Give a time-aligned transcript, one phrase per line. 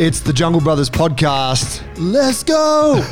[0.00, 1.82] It's the Jungle Brothers podcast.
[1.98, 3.02] Let's go.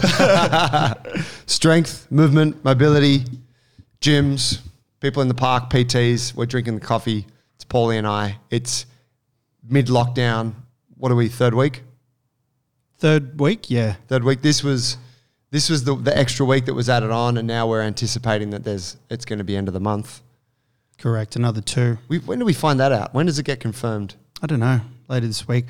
[1.47, 3.25] Strength, movement, mobility,
[4.01, 4.61] gyms,
[5.01, 6.37] people in the park, PTs.
[6.37, 7.27] We're drinking the coffee.
[7.57, 8.39] It's Paulie and I.
[8.51, 8.87] It's
[9.69, 10.55] mid lockdown.
[10.97, 11.29] What are we?
[11.29, 11.83] Third week.
[12.99, 13.97] Third week, yeah.
[14.07, 14.43] Third week.
[14.43, 14.97] This was
[15.51, 18.63] this was the, the extra week that was added on, and now we're anticipating that
[18.63, 20.23] there's it's going to be end of the month.
[20.99, 21.35] Correct.
[21.35, 21.99] Another two.
[22.07, 23.13] We, when do we find that out?
[23.13, 24.15] When does it get confirmed?
[24.41, 24.83] I don't know.
[25.09, 25.65] Later this week.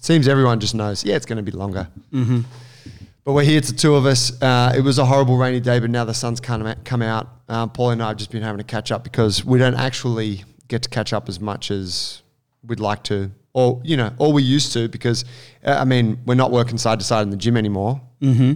[0.00, 1.04] It seems everyone just knows.
[1.04, 1.86] Yeah, it's going to be longer.
[2.10, 2.40] Mm-hmm.
[3.22, 3.58] But we're here.
[3.58, 4.40] It's the two of us.
[4.40, 7.28] Uh, it was a horrible rainy day, but now the sun's come come out.
[7.50, 10.44] Um, Paul and I have just been having to catch up because we don't actually
[10.68, 12.22] get to catch up as much as
[12.66, 14.88] we'd like to, or you know, or we used to.
[14.88, 15.26] Because
[15.66, 18.00] uh, I mean, we're not working side to side in the gym anymore.
[18.22, 18.54] Mm-hmm.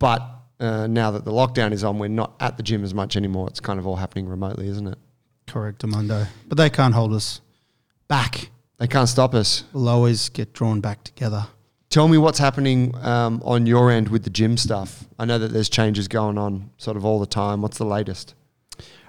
[0.00, 3.16] But uh, now that the lockdown is on, we're not at the gym as much
[3.16, 3.46] anymore.
[3.46, 4.98] It's kind of all happening remotely, isn't it?
[5.46, 6.26] Correct, Amundo.
[6.48, 7.40] But they can't hold us
[8.08, 8.50] back.
[8.78, 9.64] They can't stop us.
[9.72, 11.46] We'll always get drawn back together.
[11.88, 15.04] Tell me what's happening um, on your end with the gym stuff.
[15.18, 17.62] I know that there's changes going on sort of all the time.
[17.62, 18.34] What's the latest?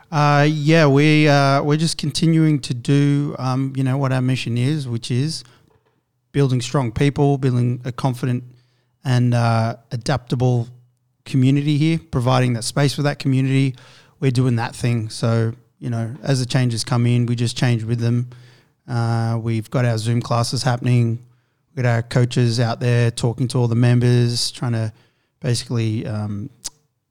[0.09, 4.57] Uh, yeah, we uh, we're just continuing to do um, you know what our mission
[4.57, 5.43] is, which is
[6.31, 8.43] building strong people, building a confident
[9.03, 10.69] and uh, adaptable
[11.25, 13.75] community here, providing that space for that community.
[14.21, 15.09] We're doing that thing.
[15.09, 18.29] So you know, as the changes come in, we just change with them.
[18.87, 21.19] Uh, we've got our Zoom classes happening.
[21.75, 24.93] We've got our coaches out there talking to all the members, trying to
[25.39, 26.49] basically um,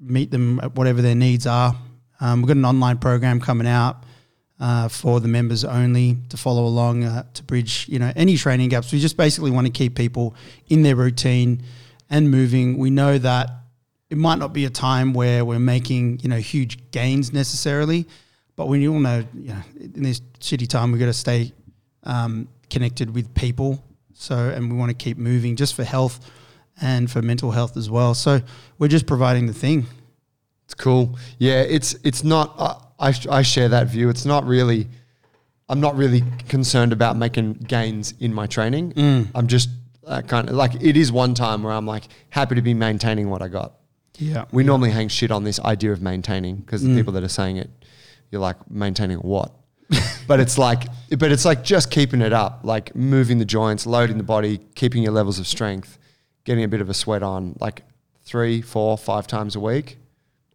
[0.00, 1.76] meet them at whatever their needs are.
[2.20, 4.04] Um, we've got an online program coming out
[4.58, 8.70] uh, for the members only to follow along uh, to bridge, you know, any training
[8.70, 8.92] gaps.
[8.92, 10.34] We just basically want to keep people
[10.68, 11.62] in their routine
[12.08, 12.78] and moving.
[12.78, 13.50] We know that
[14.08, 18.06] it might not be a time where we're making, you know, huge gains necessarily,
[18.54, 21.52] but we all know, you know, in this shitty time, we've got to stay
[22.06, 23.82] um, connected with people.
[24.14, 26.30] So, and we want to keep moving just for health
[26.80, 28.14] and for mental health as well.
[28.14, 28.40] So,
[28.78, 29.86] we're just providing the thing.
[30.64, 31.18] It's cool.
[31.38, 32.54] Yeah, it's it's not.
[32.56, 34.08] Uh, I I share that view.
[34.08, 34.88] It's not really.
[35.68, 38.92] I'm not really concerned about making gains in my training.
[38.92, 39.28] Mm.
[39.34, 39.68] I'm just
[40.06, 43.28] uh, kind of like it is one time where I'm like happy to be maintaining
[43.30, 43.74] what I got.
[44.18, 44.44] Yeah.
[44.52, 47.58] We normally hang shit on this idea of maintaining because the people that are saying
[47.58, 47.70] it,
[48.30, 49.52] you're like maintaining what?
[50.26, 50.84] but it's like,
[51.18, 55.02] but it's like just keeping it up, like moving the joints, loading the body, keeping
[55.02, 55.98] your levels of strength,
[56.44, 57.82] getting a bit of a sweat on, like
[58.24, 59.98] three, four, five times a week.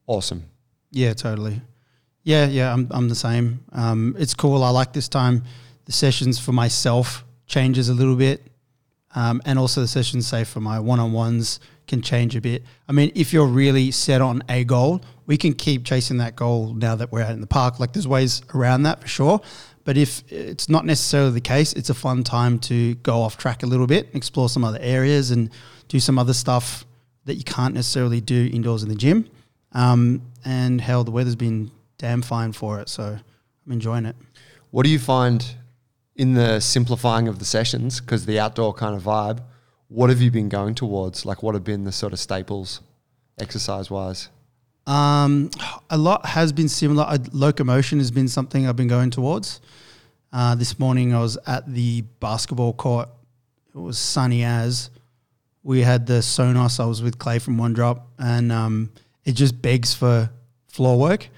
[0.08, 0.46] Awesome.
[0.91, 1.62] Yeah, totally.
[2.24, 3.64] Yeah, yeah, I'm I'm the same.
[3.72, 4.64] Um, it's cool.
[4.64, 5.44] I like this time.
[5.86, 8.46] The sessions for myself changes a little bit,
[9.16, 12.64] um, and also the sessions, say for my one-on-ones, can change a bit.
[12.88, 16.74] I mean, if you're really set on a goal, we can keep chasing that goal
[16.74, 17.80] now that we're out in the park.
[17.80, 19.40] Like, there's ways around that for sure.
[19.86, 23.64] But if it's not necessarily the case, it's a fun time to go off track
[23.64, 25.50] a little bit, explore some other areas, and
[25.88, 26.86] do some other stuff
[27.24, 29.25] that you can't necessarily do indoors in the gym.
[29.72, 33.18] Um, and hell, the weather's been damn fine for it, so
[33.66, 34.18] I'm enjoying it.
[34.72, 35.56] What do you find
[36.18, 38.02] in the simplifying of the sessions?
[38.02, 39.40] Because the outdoor kind of vibe,
[39.88, 41.25] what have you been going towards?
[41.25, 42.81] Like, what have been the sort of staples
[43.40, 44.28] exercise wise?
[44.88, 45.52] Um,
[45.90, 47.18] a lot has been similar.
[47.31, 49.62] Locomotion has been something I've been going towards.
[50.34, 53.09] Uh, this morning I was at the basketball court.
[53.75, 54.90] It was sunny as.
[55.64, 56.80] We had the Sonos.
[56.80, 58.91] I was with Clay from One Drop, and um,
[59.25, 60.31] it just begs for
[60.68, 61.30] floor work.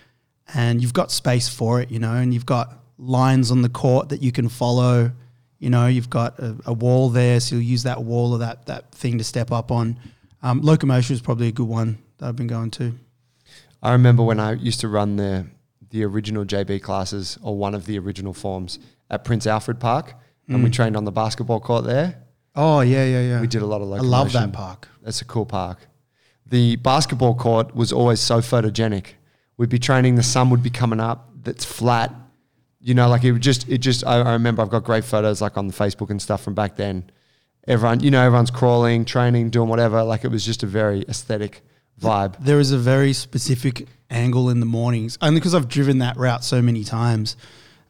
[0.54, 4.10] And you've got space for it, you know, and you've got lines on the court
[4.10, 5.12] that you can follow.
[5.60, 8.66] You know, you've got a, a wall there, so you'll use that wall or that
[8.68, 10.00] that thing to step up on.
[10.42, 12.94] Um, locomotion is probably a good one that I've been going to.
[13.84, 15.46] I remember when I used to run the
[15.90, 18.80] the original JB classes or one of the original forms
[19.12, 20.16] at Prince Alfred Park,
[20.48, 20.74] and we mm.
[20.74, 22.24] trained on the basketball court there.
[22.56, 23.42] Oh yeah, yeah, yeah.
[23.42, 24.88] We did a lot of I love that park.
[25.04, 25.80] That's a cool park.
[26.48, 29.08] The basketball court was always so photogenic.
[29.58, 31.30] We'd be training, the sun would be coming up.
[31.44, 32.14] That's flat.
[32.80, 34.06] You know, like it just, it just.
[34.06, 36.76] I, I remember I've got great photos like on the Facebook and stuff from back
[36.76, 37.10] then.
[37.68, 40.04] Everyone, you know, everyone's crawling, training, doing whatever.
[40.04, 41.64] Like it was just a very aesthetic
[42.02, 42.36] vibe.
[42.40, 46.44] There is a very specific angle in the mornings, only because I've driven that route
[46.44, 47.36] so many times,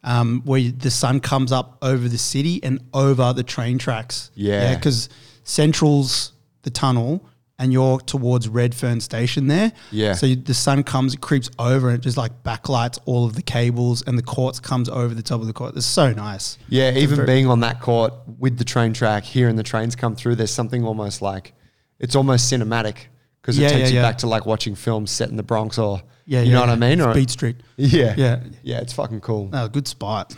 [0.02, 4.30] um, where you- the sun comes up over the city and over the train tracks.
[4.34, 4.74] Yeah.
[4.74, 5.08] because
[5.44, 7.22] Central's the tunnel,
[7.58, 9.72] and you're towards Redfern Station there.
[9.92, 10.14] Yeah.
[10.14, 13.34] So you, the sun comes, it creeps over, and it just like backlights all of
[13.36, 15.76] the cables, and the courts comes over the top of the court.
[15.76, 16.58] It's so nice.
[16.68, 20.16] Yeah, even very- being on that court with the train track, hearing the trains come
[20.16, 21.52] through, there's something almost like
[22.00, 22.96] it's almost cinematic
[23.44, 24.02] because it Yeah, takes yeah, you yeah.
[24.02, 26.76] back to like watching films set in the Bronx or Yeah, you know what I
[26.76, 27.02] mean?
[27.02, 27.56] Or Speed Street.
[27.76, 28.40] yeah, Yeah.
[28.62, 29.50] yeah, it's fucking cool.
[29.52, 30.34] Oh, good spot.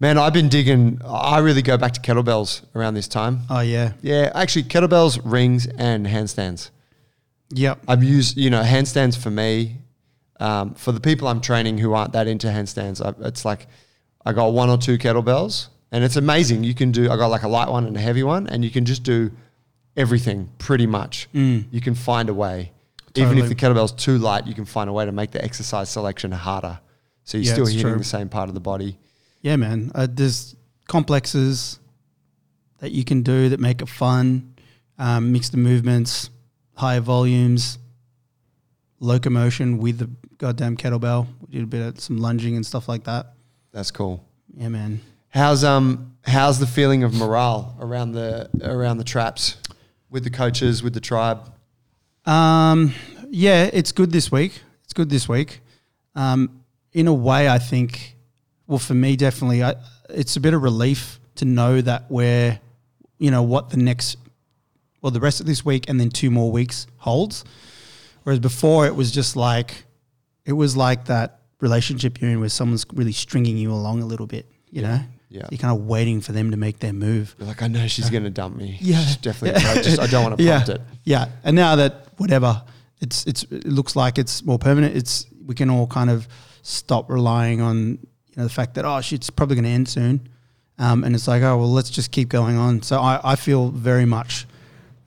[0.00, 1.00] Man, I've been digging.
[1.06, 3.40] I really go back to kettlebells around this time.
[3.50, 3.92] Oh yeah.
[4.00, 6.70] Yeah, actually, kettlebells, rings, and handstands.
[7.50, 7.80] Yep.
[7.86, 9.78] I've used, you know, handstands for me.
[10.38, 13.68] Um, for the people I'm training who aren't that into handstands, I, it's like
[14.24, 16.62] I got one or two kettlebells, and it's amazing.
[16.64, 17.10] You can do.
[17.10, 19.30] I got like a light one and a heavy one, and you can just do
[19.96, 21.28] everything pretty much.
[21.32, 22.72] You can find a way.
[23.14, 25.88] Even if the kettlebell's too light, you can find a way to make the exercise
[25.88, 26.80] selection harder.
[27.24, 27.96] So you're Yeah, still hitting true.
[27.98, 28.98] the same part of the body.
[29.40, 29.90] Yeah, man.
[29.94, 30.54] Uh, there's
[30.86, 31.78] complexes
[32.78, 34.54] that you can do that make it fun.
[34.98, 36.28] Um, mix the movements,
[36.74, 37.78] higher volumes,
[39.00, 41.26] locomotion with the goddamn kettlebell.
[41.40, 43.32] We did a bit of some lunging and stuff like that.
[43.72, 44.24] That's cool.
[44.54, 45.00] Yeah, man.
[45.30, 49.56] How's um how's the feeling of morale around the around the traps
[50.10, 51.52] with the coaches with the tribe?
[52.24, 52.92] Um,
[53.30, 54.60] yeah, it's good this week.
[54.84, 55.60] It's good this week.
[56.14, 56.62] Um,
[56.92, 58.16] in a way, I think.
[58.66, 59.74] Well, for me, definitely, I,
[60.10, 62.58] it's a bit of relief to know that we're,
[63.18, 64.16] you know, what the next,
[65.00, 67.44] well, the rest of this week and then two more weeks holds.
[68.24, 69.84] Whereas before, it was just like,
[70.44, 74.26] it was like that relationship you're in where someone's really stringing you along a little
[74.26, 74.46] bit.
[74.70, 75.00] You know,
[75.36, 75.48] Yeah.
[75.50, 77.34] you're kind of waiting for them to make their move.
[77.38, 78.78] You're like, I know she's gonna dump me.
[78.80, 79.00] Yeah.
[79.00, 79.62] She's definitely.
[79.62, 80.80] I just I don't want to yeah, prompt it.
[81.04, 82.62] Yeah, and now that whatever,
[83.00, 84.96] it's it's it looks like it's more permanent.
[84.96, 86.26] It's we can all kind of
[86.62, 90.28] stop relying on you know the fact that oh it's probably going to end soon,
[90.78, 92.82] um, and it's like oh well let's just keep going on.
[92.82, 94.46] So I I feel very much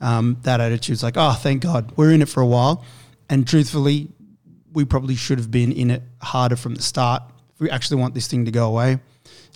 [0.02, 0.94] um, that attitude.
[0.94, 2.86] It's like oh thank God we're in it for a while,
[3.30, 4.10] and truthfully,
[4.74, 7.24] we probably should have been in it harder from the start.
[7.56, 9.00] If we actually want this thing to go away,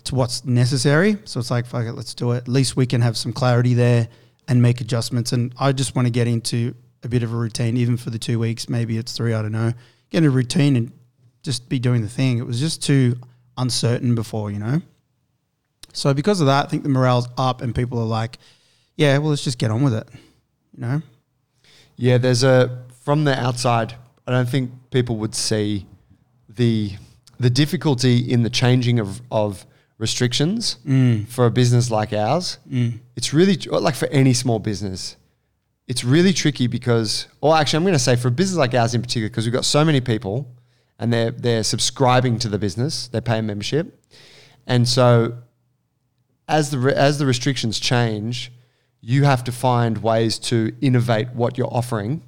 [0.04, 1.16] it's what's necessary.
[1.24, 2.36] So it's like, fuck it, let's do it.
[2.36, 4.06] At least we can have some clarity there
[4.46, 5.32] and make adjustments.
[5.32, 8.18] And I just want to get into a bit of a routine, even for the
[8.18, 8.68] two weeks.
[8.68, 9.72] Maybe it's three, I don't know.
[10.10, 10.92] Get a routine and
[11.42, 12.36] just be doing the thing.
[12.36, 13.16] It was just too
[13.56, 14.82] uncertain before, you know?
[15.94, 18.38] So because of that, I think the morale's up and people are like,
[18.96, 20.06] yeah, well, let's just get on with it,
[20.76, 21.00] you know?
[21.96, 23.94] Yeah, there's a from the outside.
[24.26, 25.86] I don't think people would see
[26.46, 26.92] the
[27.40, 29.64] the difficulty in the changing of of
[30.08, 31.26] restrictions mm.
[31.28, 32.58] for a business like ours.
[32.70, 33.00] Mm.
[33.16, 33.56] It's really
[33.88, 35.16] like for any small business.
[35.86, 38.94] It's really tricky because, or actually, I'm going to say for a business like ours
[38.94, 40.36] in particular, because we've got so many people,
[40.98, 43.86] and they're they're subscribing to the business, they pay a membership,
[44.66, 45.08] and so
[46.48, 48.52] as the re- as the restrictions change,
[49.00, 52.22] you have to find ways to innovate what you're offering.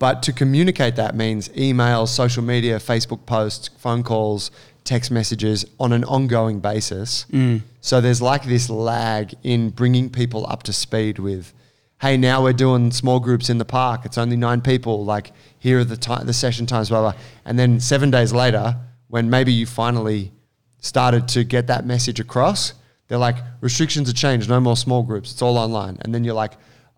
[0.00, 4.50] But to communicate that means emails, social media, Facebook posts, phone calls,
[4.84, 7.26] text messages on an ongoing basis.
[7.32, 7.62] Mm.
[7.80, 11.52] So there's like this lag in bringing people up to speed with,
[12.00, 14.04] hey, now we're doing small groups in the park.
[14.04, 15.04] It's only nine people.
[15.04, 17.20] Like here are the the session times, blah blah.
[17.44, 18.76] And then seven days later,
[19.08, 20.32] when maybe you finally
[20.80, 22.74] started to get that message across,
[23.08, 25.98] they're like, restrictions are changed, no more small groups, it's all online.
[26.02, 26.52] And then you're like,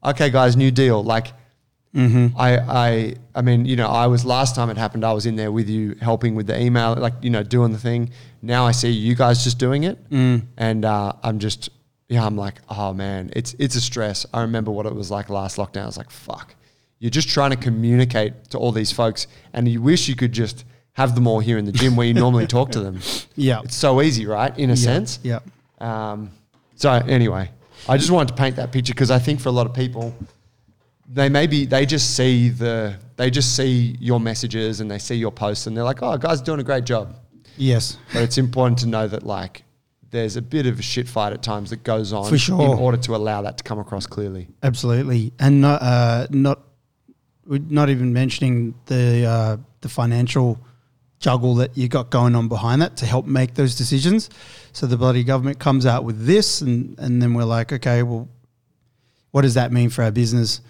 [0.04, 1.02] okay, guys, new deal.
[1.02, 1.28] Like,
[1.94, 5.36] I, I, I mean, you know, I was last time it happened, I was in
[5.36, 8.10] there with you helping with the email, like, you know, doing the thing.
[8.40, 9.98] Now I see you guys just doing it.
[10.10, 11.68] And uh, I'm just,
[12.08, 14.24] yeah, I'm like, oh man, it's, it's a stress.
[14.32, 15.82] I remember what it was like last lockdown.
[15.82, 16.54] I was like, fuck.
[16.98, 20.64] You're just trying to communicate to all these folks and you wish you could just
[20.94, 23.00] have them all here in the gym where you normally talk to them.
[23.34, 23.60] Yeah.
[23.64, 24.56] It's so easy, right?
[24.58, 25.18] In a sense.
[25.22, 25.40] Yeah.
[25.78, 26.30] Um,
[26.76, 27.50] so anyway,
[27.88, 30.14] I just wanted to paint that picture because I think for a lot of people,
[31.08, 35.32] they maybe they just see the they just see your messages and they see your
[35.32, 37.16] posts and they're like, oh, guys, doing a great job.
[37.56, 37.98] Yes.
[38.12, 39.64] But it's important to know that like
[40.10, 42.60] there's a bit of a shit fight at times that goes on For sure.
[42.60, 44.48] in order to allow that to come across clearly.
[44.62, 46.60] Absolutely, and not uh, not
[47.46, 50.60] we're not even mentioning the uh, the financial
[51.18, 54.28] juggle that you got going on behind that to help make those decisions.
[54.72, 58.28] So the bloody government comes out with this, and and then we're like, okay, well,
[59.30, 60.60] what does that mean for our business?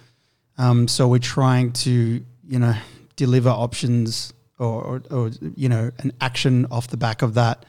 [0.57, 2.75] Um, so we're trying to you know
[3.15, 7.65] deliver options or, or, or you know an action off the back of that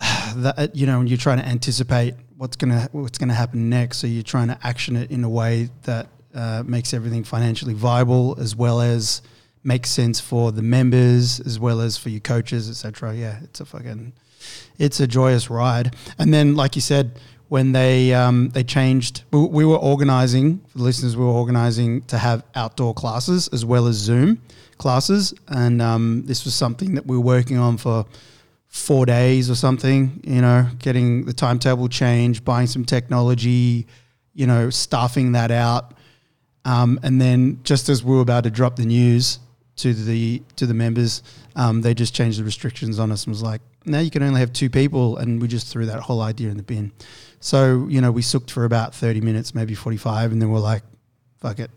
[0.36, 4.22] that you know you're trying to anticipate what's gonna what's gonna happen next, so you're
[4.22, 8.80] trying to action it in a way that uh, makes everything financially viable as well
[8.80, 9.22] as
[9.62, 13.14] makes sense for the members as well as for your coaches, etc.
[13.14, 14.12] Yeah, it's a fucking
[14.78, 15.94] it's a joyous ride.
[16.18, 17.18] And then, like you said,
[17.50, 21.16] when they um, they changed, we, we were organizing for the listeners.
[21.16, 24.40] We were organizing to have outdoor classes as well as Zoom
[24.78, 28.06] classes, and um, this was something that we were working on for
[28.68, 30.20] four days or something.
[30.22, 33.88] You know, getting the timetable changed, buying some technology,
[34.32, 35.94] you know, staffing that out,
[36.64, 39.40] um, and then just as we were about to drop the news
[39.78, 41.24] to the to the members,
[41.56, 44.40] Um, they just changed the restrictions on us and was like, now you can only
[44.40, 46.92] have two people, and we just threw that whole idea in the bin.
[47.40, 50.82] So you know, we sooked for about thirty minutes, maybe forty-five, and then we're like,
[51.38, 51.70] fuck it,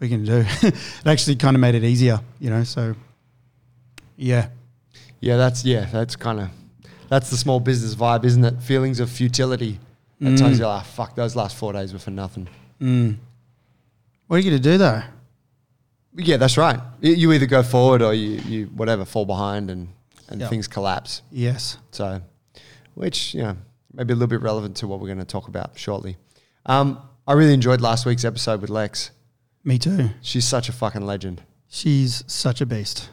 [0.00, 0.44] we can do.
[0.62, 0.74] it
[1.06, 2.64] actually kind of made it easier, you know.
[2.64, 2.94] So
[4.16, 4.48] yeah,
[5.20, 6.50] Yeah, that's yeah, that's kind of
[7.08, 8.62] that's the small business vibe, isn't it?
[8.62, 9.78] Feelings of futility.
[10.20, 10.38] At Mm.
[10.38, 12.48] times you're like, fuck, those last four days were for nothing.
[12.80, 13.16] mm.
[14.26, 15.02] what are you gonna do though?
[16.18, 16.80] Yeah, that's right.
[17.00, 19.88] You either go forward or you, you whatever, fall behind and,
[20.28, 20.48] and Yeah.
[20.48, 21.22] things collapse.
[21.30, 21.78] Yes.
[21.92, 22.20] So,
[22.94, 23.56] which, you know,
[23.92, 26.16] maybe a little bit relevant to what we're going to talk about shortly.
[26.66, 29.12] Um, I really enjoyed last week's episode with Lex.
[29.64, 30.10] Me too.
[30.20, 31.42] She's such a fucking legend.
[31.68, 33.08] She's such a beast.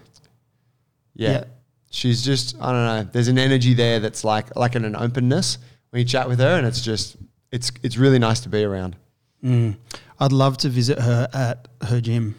[1.13, 1.29] Yeah.
[1.31, 1.43] Yeah.
[1.91, 5.59] She's just, I don't know, there's an energy there that's like, like in an openness
[5.91, 7.15] when you chat with her and it's just,
[7.51, 8.95] it's, it's really nice to be around.
[9.43, 9.77] Mm.
[10.19, 12.35] I'd love to visit her at her gym,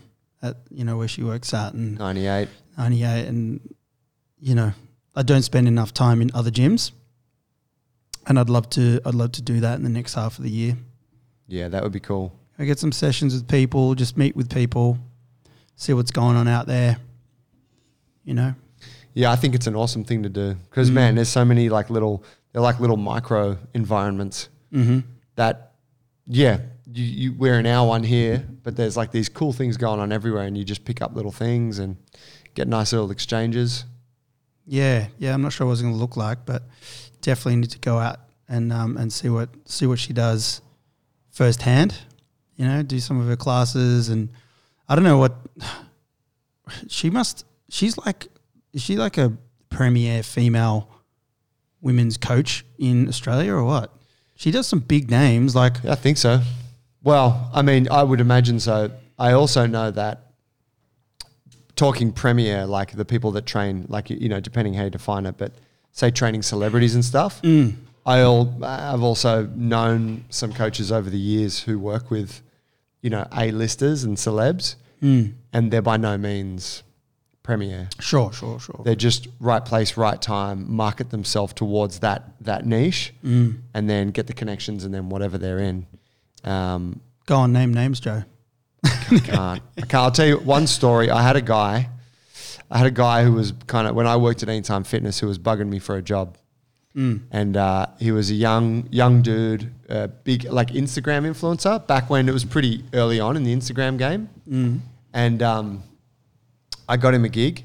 [0.46, 2.48] at you know where she works at, and 98.
[2.78, 3.74] 98 and
[4.38, 4.72] you know
[5.14, 6.92] I don't spend enough time in other gyms
[8.26, 10.50] and I'd love to I'd love to do that in the next half of the
[10.50, 10.76] year
[11.48, 12.32] Yeah, that would be cool.
[12.58, 14.98] I get some sessions with people just meet with people
[15.76, 16.98] see what's going on out there
[18.24, 18.54] you know
[19.14, 20.94] Yeah, I think it's an awesome thing to do because, Mm.
[20.94, 22.22] man, there's so many like little,
[22.52, 25.00] they're like little micro environments mm-hmm.
[25.36, 25.72] that,
[26.26, 26.58] yeah,
[26.96, 30.12] you, you, we're in our one here, but there's like these cool things going on
[30.12, 31.96] everywhere and you just pick up little things and
[32.54, 33.84] get nice little exchanges.
[34.66, 36.62] yeah yeah I'm not sure what it's going to look like but
[37.20, 40.62] definitely need to go out and um, and see what see what she does
[41.30, 41.98] firsthand
[42.56, 44.30] you know do some of her classes and
[44.88, 45.34] I don't know what
[46.88, 48.28] she must she's like
[48.72, 49.36] is she like a
[49.68, 50.88] premier female
[51.80, 53.94] women's coach in Australia or what?
[54.34, 56.40] She does some big names like Yeah, I think so.
[57.06, 58.90] Well, I mean, I would imagine so.
[59.16, 60.24] I also know that
[61.76, 65.36] talking premier, like the people that train, like, you know, depending how you define it,
[65.38, 65.52] but
[65.92, 67.40] say training celebrities and stuff.
[67.42, 72.42] mm, I al- I've also known some coaches over the years who work with,
[73.02, 76.82] you know, A-listers and celebs, mm, and they're by no means
[77.44, 77.88] premier.
[78.00, 78.80] sure, sure, sure.
[78.84, 83.58] They're just right place, right time, market themselves towards that that niche, Mm.
[83.74, 85.86] and then get the connections, and then whatever they're in.
[86.46, 88.22] Um, Go on, name names, Joe.
[88.84, 88.88] I
[89.24, 89.62] can't.
[89.76, 89.94] I can't.
[89.94, 91.10] I'll tell you one story.
[91.10, 91.88] I had a guy.
[92.70, 95.26] I had a guy who was kind of when I worked at Anytime Fitness who
[95.26, 96.36] was bugging me for a job,
[96.96, 97.22] Mm.
[97.30, 102.26] and uh, he was a young young dude, uh, big like Instagram influencer back when
[102.28, 104.80] it was pretty early on in the Instagram game, Mm.
[105.12, 105.82] and um,
[106.88, 107.64] I got him a gig,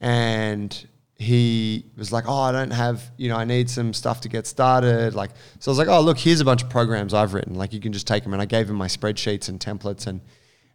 [0.00, 4.28] and he was like, "Oh, I don't have, you know, I need some stuff to
[4.28, 5.30] get started." Like,
[5.60, 7.54] so I was like, "Oh, look, here's a bunch of programs I've written.
[7.54, 10.20] Like, you can just take them." And I gave him my spreadsheets and templates, and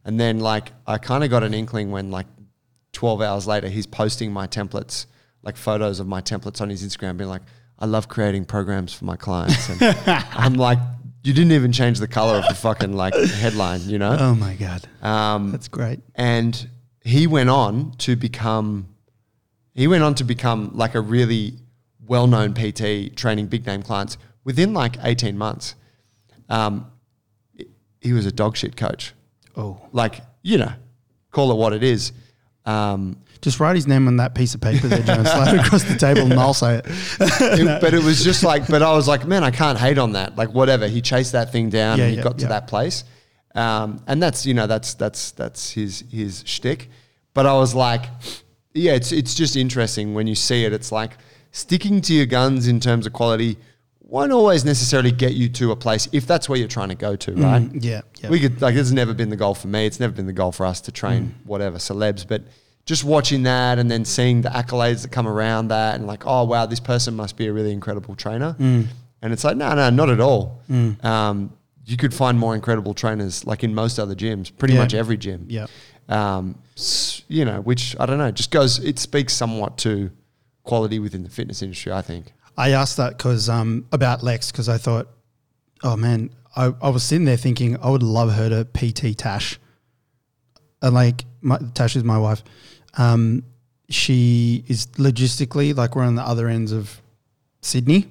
[0.05, 2.27] and then like I kind of got an inkling when like
[2.93, 5.05] 12 hours later he's posting my templates,
[5.43, 7.43] like photos of my templates on his Instagram, being like,
[7.77, 9.81] "I love creating programs for my clients." And
[10.33, 10.79] I'm like,
[11.23, 14.55] "You didn't even change the color of the fucking like headline, you know?" Oh my
[14.55, 15.99] god, Um, that's great.
[16.15, 16.69] and
[17.03, 18.87] he went on to become
[19.79, 21.53] he went on to become like a really
[22.07, 25.75] well-known PT training big name clients within like 18 months.
[26.49, 26.91] Um,
[28.01, 29.13] he was a dog shit coach.
[29.55, 30.71] Oh, like you know
[31.31, 32.11] call it what it is.
[32.65, 35.65] Um, just write his name on that piece of paper there, Joe, and slide it
[35.65, 36.85] across the table, and I'll say it.
[37.19, 40.11] it- but it was just like but I was like man I can't hate on
[40.13, 40.35] that.
[40.35, 40.87] Like whatever.
[40.87, 42.49] He chased that thing down Yeah, and he yeah, got to yeah.
[42.49, 43.03] that place.
[43.55, 46.89] Um, and that's you know that's that's that's his his shtick.
[47.33, 48.05] But I was like
[48.73, 51.17] yeah it's it's just interesting when you see it it's like
[51.51, 53.57] sticking to your guns in terms of quality
[54.01, 57.15] won't always necessarily get you to a place if that's where you're trying to go
[57.15, 58.29] to right Mm, yeah, yeah.
[58.29, 59.85] we could like this has never been the goal for me.
[59.85, 62.41] It's never been the goal for us to train whatever celebs, but
[62.85, 66.43] just watching that and then seeing the accolades that come around that and like, oh
[66.45, 68.55] wow, this person must be a really incredible trainer.
[68.59, 68.87] Mm.
[69.21, 70.61] And it's like, no, no, not at all.
[71.03, 71.53] Um,
[71.85, 74.79] you could find more incredible trainers like in most other gyms, pretty Yeah.
[74.81, 75.45] much every gym.
[75.49, 75.67] yeah,
[76.07, 76.55] Um,
[77.27, 78.79] you know, which I don't know, just goes.
[78.79, 80.11] It speaks somewhat to
[80.63, 81.91] quality within the fitness industry.
[81.91, 82.33] I think.
[82.57, 85.07] I asked that because um, about Lex because I thought,
[85.83, 89.59] oh man, I, I was sitting there thinking I would love her to PT Tash.
[90.81, 92.43] And like my, Tash is my wife.
[92.97, 93.43] Um,
[93.89, 97.01] she is logistically like we're on the other ends of
[97.61, 98.07] Sydney,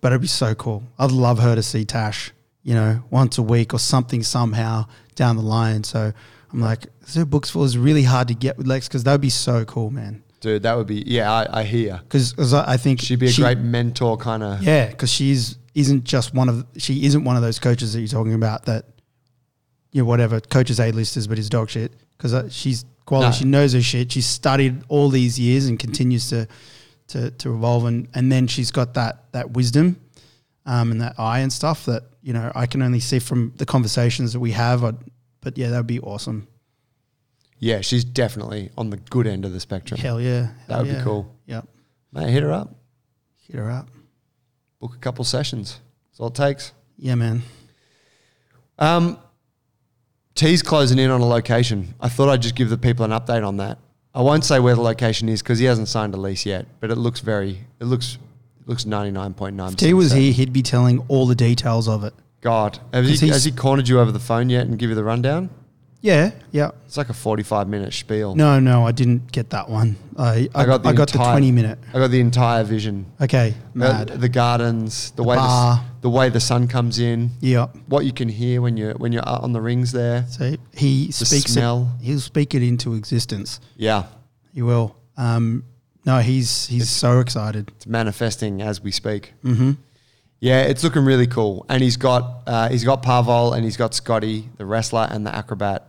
[0.00, 0.82] but it'd be so cool.
[0.98, 5.36] I'd love her to see Tash, you know, once a week or something somehow down
[5.36, 5.84] the line.
[5.84, 6.12] So
[6.52, 9.20] I'm like, so books full is really hard to get with Lex because that would
[9.20, 10.22] be so cool, man.
[10.40, 11.30] Dude, that would be yeah.
[11.30, 12.00] I, I hear.
[12.02, 14.62] Because I I think She'd be a she- great mentor, kind of.
[14.62, 18.08] yeah, because she's isn't just one of she isn't one of those coaches that you're
[18.08, 18.86] talking about that
[19.92, 23.26] you know, whatever coaches A listers, but his dog shit because uh, she's quality.
[23.28, 23.32] No.
[23.32, 24.12] She knows her shit.
[24.12, 26.48] She's studied all these years and continues to
[27.08, 30.00] to to evolve, and and then she's got that that wisdom,
[30.66, 33.66] um, and that eye and stuff that you know I can only see from the
[33.66, 34.84] conversations that we have.
[34.84, 34.92] i
[35.40, 36.46] but yeah, that would be awesome.
[37.58, 40.00] Yeah, she's definitely on the good end of the spectrum.
[40.00, 41.34] Hell yeah, That Hell would be cool.
[41.46, 41.68] Yep,
[42.12, 42.74] Mate, hit her up.
[43.46, 43.88] hit her up.
[44.80, 45.78] Book a couple sessions.
[46.10, 46.72] That's all it takes.
[46.96, 47.42] Yeah, man.
[48.78, 49.18] Um,
[50.34, 51.94] T's closing in on a location.
[52.00, 53.78] I thought I'd just give the people an update on that.
[54.14, 56.90] I won't say where the location is because he hasn't signed a lease yet, but
[56.90, 58.16] it looks very, it looks,
[58.60, 59.68] it looks ninety nine point nine.
[59.72, 62.14] If T was here, he'd be telling all the details of it.
[62.40, 65.04] God, has he, has he cornered you over the phone yet and give you the
[65.04, 65.50] rundown?
[66.02, 66.70] Yeah, yeah.
[66.86, 68.34] It's like a forty-five minute spiel.
[68.34, 69.96] No, no, I didn't get that one.
[70.16, 71.78] I I, I got the I got the twenty minute.
[71.92, 73.04] I got the entire vision.
[73.20, 74.08] Okay, Uh, mad.
[74.08, 75.84] the gardens, the, The way the, bar.
[76.00, 77.66] the way the sun comes in, yeah.
[77.86, 80.24] what you can hear when you're when you're on the rings there.
[80.30, 81.90] So he speaks smell.
[82.00, 82.04] it.
[82.06, 83.60] He'll speak it into existence.
[83.76, 84.04] Yeah,
[84.54, 84.96] He will.
[85.18, 85.64] Um,
[86.06, 87.70] no, he's he's so excited.
[87.76, 89.34] it's manifesting as we speak.
[89.44, 89.72] Mm-hmm.
[90.40, 91.66] Yeah, it's looking really cool.
[91.68, 95.34] And he's got uh, he's got Parvol and he's got Scotty, the wrestler and the
[95.34, 95.86] acrobat.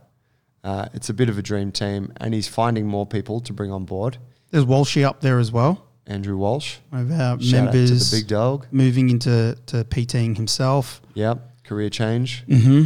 [0.63, 3.71] Uh, it's a bit of a dream team, and he's finding more people to bring
[3.71, 4.17] on board.
[4.51, 5.87] There's Walshy up there as well.
[6.05, 8.67] Andrew Walsh, One of our shout members the big dog.
[8.71, 11.01] moving into to PTing himself.
[11.13, 12.43] Yep, career change.
[12.47, 12.85] Mm-hmm.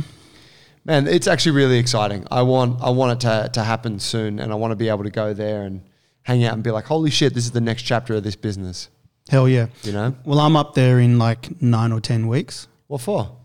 [0.85, 2.27] Man, it's actually really exciting.
[2.29, 5.03] I want I want it to, to happen soon, and I want to be able
[5.03, 5.81] to go there and
[6.21, 8.89] hang out and be like, holy shit, this is the next chapter of this business.
[9.29, 9.67] Hell yeah.
[9.83, 12.67] You know Well, I'm up there in like nine or ten weeks.
[12.87, 13.37] what for?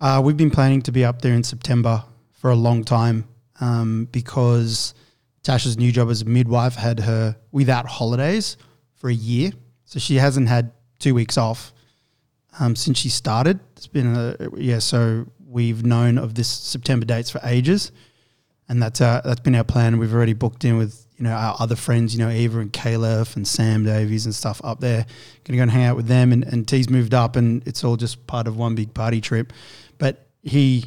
[0.00, 3.26] Uh, we've been planning to be up there in September for a long time
[3.60, 4.94] um, because
[5.42, 8.56] Tasha's new job as a midwife had her without holidays
[8.94, 9.50] for a year.
[9.84, 10.70] So she hasn't had
[11.00, 11.72] two weeks off
[12.60, 13.58] um, since she started.
[13.76, 14.78] It's been a, yeah.
[14.78, 17.90] So we've known of this September dates for ages,
[18.68, 19.98] and that's our, that's been our plan.
[19.98, 23.28] We've already booked in with you know our other friends, you know Eva and Caleb
[23.34, 25.04] and Sam Davies and stuff up there.
[25.44, 27.84] Going to go and hang out with them, and, and T's moved up, and it's
[27.84, 29.52] all just part of one big party trip.
[29.98, 30.84] But he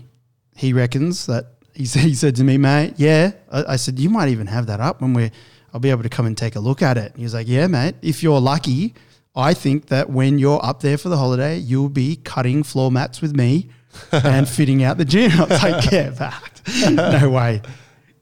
[0.55, 3.31] he reckons that he said he said to me, mate, yeah.
[3.51, 5.31] I, I said you might even have that up when we're.
[5.73, 7.13] I'll be able to come and take a look at it.
[7.15, 7.95] He was like, yeah, mate.
[8.01, 8.93] If you're lucky,
[9.35, 13.21] I think that when you're up there for the holiday, you'll be cutting floor mats
[13.21, 13.69] with me
[14.11, 15.31] and fitting out the gym.
[15.31, 16.61] I was like, yeah, fact.
[16.91, 17.61] no way.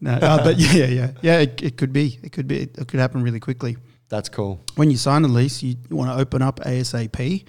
[0.01, 1.39] No, uh, but yeah, yeah, yeah.
[1.39, 2.19] It, it could be.
[2.23, 2.61] It could be.
[2.61, 3.77] It could happen really quickly.
[4.09, 4.59] That's cool.
[4.75, 7.45] When you sign a lease, you, you want to open up ASAP.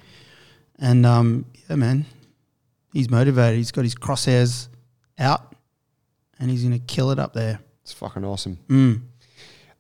[0.79, 2.07] And um, yeah, man,
[2.93, 3.57] he's motivated.
[3.57, 4.69] He's got his crosshairs
[5.19, 5.55] out,
[6.39, 7.61] and he's going to kill it up there.
[7.83, 8.59] It's fucking awesome.
[8.69, 9.03] Mm.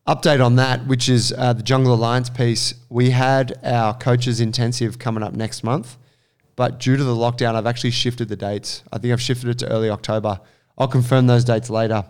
[0.07, 2.75] Update on that, which is uh, the Jungle Alliance piece.
[2.89, 5.99] We had our coaches intensive coming up next month,
[6.57, 8.83] but due to the lockdown, I've actually shifted the dates.
[8.93, 10.41] I think I've shifted it to early October.
[10.79, 12.05] I'll confirm those dates later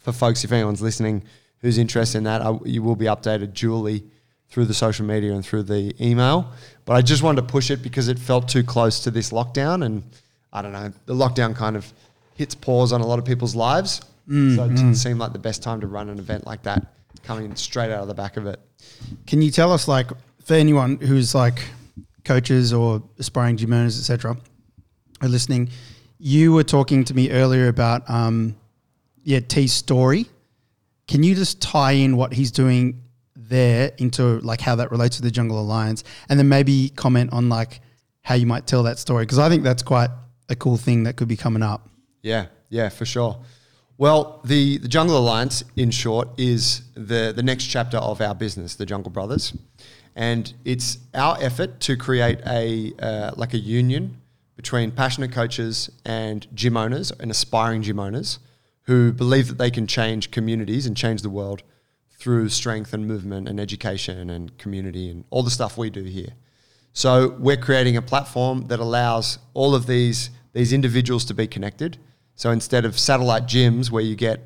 [0.00, 1.22] for folks if anyone's listening
[1.60, 2.42] who's interested in that.
[2.42, 4.04] I, you will be updated duly
[4.48, 6.50] through the social media and through the email.
[6.84, 9.84] But I just wanted to push it because it felt too close to this lockdown,
[9.84, 10.02] and
[10.52, 11.92] I don't know, the lockdown kind of
[12.34, 14.00] hits pause on a lot of people's lives.
[14.28, 16.86] so it didn't seem like the best time to run an event like that,
[17.22, 18.58] coming straight out of the back of it.
[19.26, 20.10] Can you tell us, like,
[20.44, 21.62] for anyone who's like
[22.24, 24.36] coaches or aspiring gym owners, etc.,
[25.20, 25.68] are listening?
[26.18, 28.56] You were talking to me earlier about, um,
[29.22, 30.26] yeah, T's story.
[31.08, 33.02] Can you just tie in what he's doing
[33.34, 37.48] there into like how that relates to the Jungle Alliance, and then maybe comment on
[37.48, 37.80] like
[38.22, 39.24] how you might tell that story?
[39.24, 40.10] Because I think that's quite
[40.48, 41.88] a cool thing that could be coming up.
[42.22, 43.40] Yeah, yeah, for sure.
[44.00, 48.74] Well, the, the Jungle Alliance, in short, is the, the next chapter of our business,
[48.74, 49.54] the Jungle Brothers.
[50.16, 54.20] And it's our effort to create a uh, like a union
[54.56, 58.38] between passionate coaches and gym owners and aspiring gym owners
[58.90, 61.62] who believe that they can change communities and change the world
[62.18, 66.34] through strength and movement and education and community and all the stuff we do here.
[66.92, 71.98] So we're creating a platform that allows all of these these individuals to be connected.
[72.34, 74.40] So instead of satellite gyms where you get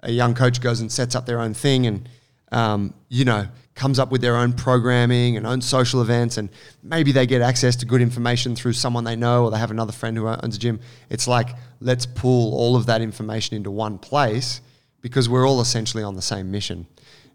[0.00, 2.08] a young coach goes and sets up their own thing and
[2.54, 6.48] um, you know comes up with their own programming and own social events and
[6.82, 9.92] maybe they get access to good information through someone they know or they have another
[9.92, 10.78] friend who owns a gym.
[11.10, 11.48] It's like
[11.80, 14.60] let's pull all of that information into one place
[15.00, 16.86] because we're all essentially on the same mission.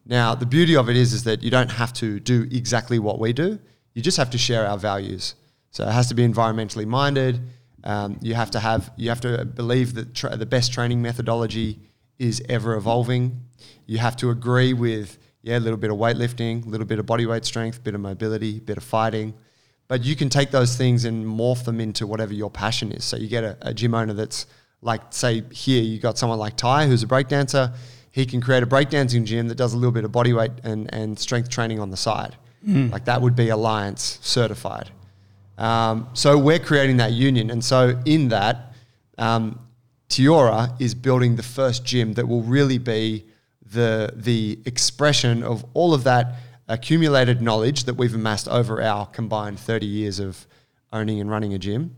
[0.05, 3.19] Now, the beauty of it is, is that you don't have to do exactly what
[3.19, 3.59] we do.
[3.93, 5.35] You just have to share our values.
[5.71, 7.39] So it has to be environmentally minded.
[7.83, 11.79] Um, you have to have, you have to believe that tra- the best training methodology
[12.17, 13.41] is ever evolving.
[13.89, 17.05] You have to agree with, yeah, a little bit of weightlifting, a little bit of
[17.05, 19.33] body weight strength, bit of mobility, bit of fighting.
[19.87, 23.03] But you can take those things and morph them into whatever your passion is.
[23.03, 24.45] So you get a, a gym owner that's
[24.81, 27.73] Like say here you got someone like Ty who's a breakdancer.
[28.11, 30.93] He can create a breakdancing gym that does a little bit of body weight and,
[30.93, 32.35] and strength training on the side.
[32.91, 34.91] Like that would be Alliance certified.
[35.57, 37.49] Um, so we're creating that union.
[37.49, 38.73] And so in that,
[39.17, 39.59] um,
[40.09, 43.25] Tiora is building the first gym that will really be
[43.71, 46.35] the, the expression of all of that
[46.67, 50.47] accumulated knowledge that we've amassed over our combined 30 years of
[50.93, 51.95] owning and running a gym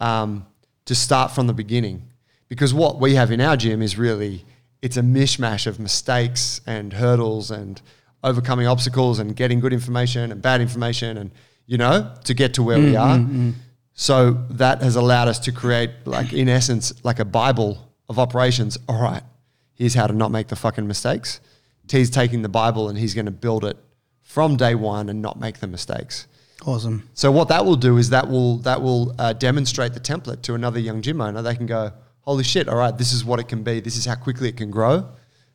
[0.00, 0.46] um,
[0.86, 2.08] to start from the beginning.
[2.48, 4.44] Because what we have in our gym is really,
[4.82, 7.80] it's a mishmash of mistakes and hurdles and
[8.22, 11.30] overcoming obstacles and getting good information and bad information and,
[11.66, 13.18] you know, to get to where we mm, mm, are.
[13.18, 13.54] Mm.
[13.94, 18.76] So that has allowed us to create, like, in essence, like a Bible of operations.
[18.88, 19.22] All right,
[19.74, 21.40] here's how to not make the fucking mistakes.
[21.86, 23.76] T's taking the Bible and he's going to build it
[24.22, 26.26] from day one and not make the mistakes.
[26.66, 27.08] Awesome.
[27.12, 30.54] So what that will do is that will that will uh, demonstrate the template to
[30.54, 31.42] another young gym owner.
[31.42, 32.68] They can go, holy shit!
[32.68, 33.80] All right, this is what it can be.
[33.80, 35.08] This is how quickly it can grow.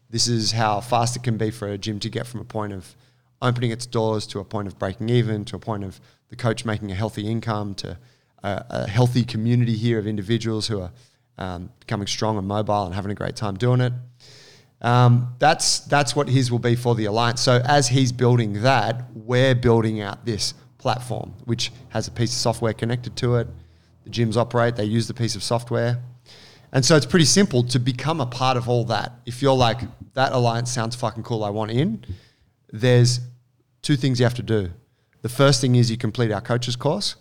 [0.10, 2.74] This is how fast it can be for a gym to get from a point
[2.74, 2.96] of
[3.42, 6.66] opening its doors to a point of breaking even to a point of the coach
[6.66, 7.98] making a healthy income to
[8.44, 10.92] a, a healthy community here of individuals who are
[11.38, 13.94] um, becoming strong and mobile and having a great time doing it.
[14.82, 17.42] Um, that's that's what his will be for the alliance.
[17.42, 22.38] So as he's building that, we're building out this platform, which has a piece of
[22.38, 23.48] software connected to it.
[24.06, 26.02] The gyms operate; they use the piece of software,
[26.72, 29.14] and so it's pretty simple to become a part of all that.
[29.26, 29.82] If you're like
[30.14, 32.06] that alliance sounds fucking cool, I want in.
[32.72, 33.20] There's
[33.82, 34.72] two things you have to do.
[35.22, 37.18] The first thing is you complete our coaches course,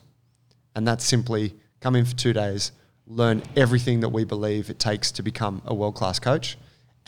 [0.77, 2.71] and that's simply come in for two days,
[3.09, 6.57] learn everything that we believe it takes to become a world class coach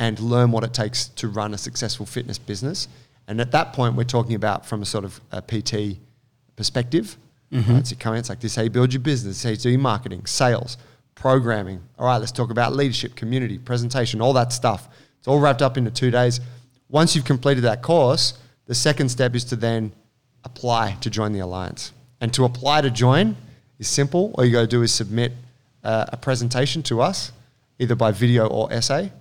[0.00, 2.88] and learn what it takes to run a successful fitness business.
[3.28, 5.98] And at that point, we're talking about from a sort of a PT
[6.56, 7.16] perspective.
[7.52, 7.86] Right?
[7.86, 10.26] So in, it's like this: how you build your business, how you do your marketing,
[10.26, 10.78] sales,
[11.14, 11.80] programming.
[11.98, 14.88] All right, let's talk about leadership, community, presentation, all that stuff.
[15.18, 16.40] It's all wrapped up into two days.
[16.88, 19.92] Once you've completed that course, the second step is to then
[20.44, 21.92] apply to join the alliance.
[22.20, 23.36] And to apply to join
[23.78, 24.34] is simple.
[24.34, 25.32] All you got to do is submit
[25.84, 27.32] uh, a presentation to us,
[27.78, 29.12] either by video or essay,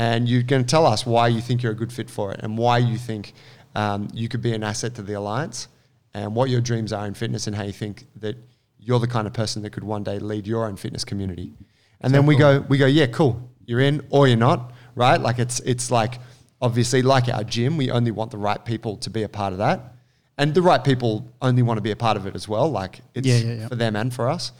[0.00, 2.40] and you're going to tell us why you think you're a good fit for it
[2.42, 3.34] and why you think
[3.74, 5.68] um, you could be an asset to the alliance
[6.14, 8.34] and what your dreams are in fitness and how you think that
[8.78, 11.52] you're the kind of person that could one day lead your own fitness community.
[12.00, 15.20] And then we go, we go, yeah, cool, you're in or you're not, right?
[15.20, 16.14] Like it's it's like
[16.62, 19.58] obviously like our gym, we only want the right people to be a part of
[19.58, 19.96] that,
[20.38, 22.70] and the right people only want to be a part of it as well.
[22.70, 23.68] Like it's Yeah, yeah, yeah.
[23.68, 24.52] for them and for us.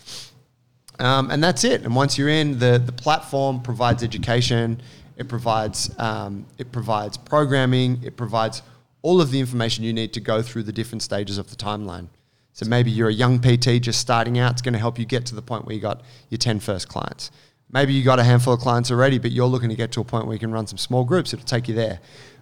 [0.99, 1.83] Um, and that's it.
[1.83, 4.83] And once you're in, the the platform provides education.
[5.21, 8.03] It provides um, it provides programming.
[8.03, 8.63] It provides
[9.03, 12.09] all of the information you need to go through the different stages of the timeline.
[12.55, 14.53] So maybe you're a young PT just starting out.
[14.53, 16.89] It's going to help you get to the point where you got your 10 first
[16.89, 17.31] clients.
[17.71, 20.05] Maybe you got a handful of clients already, but you're looking to get to a
[20.05, 21.35] point where you can run some small groups.
[21.35, 22.01] It'll take you there.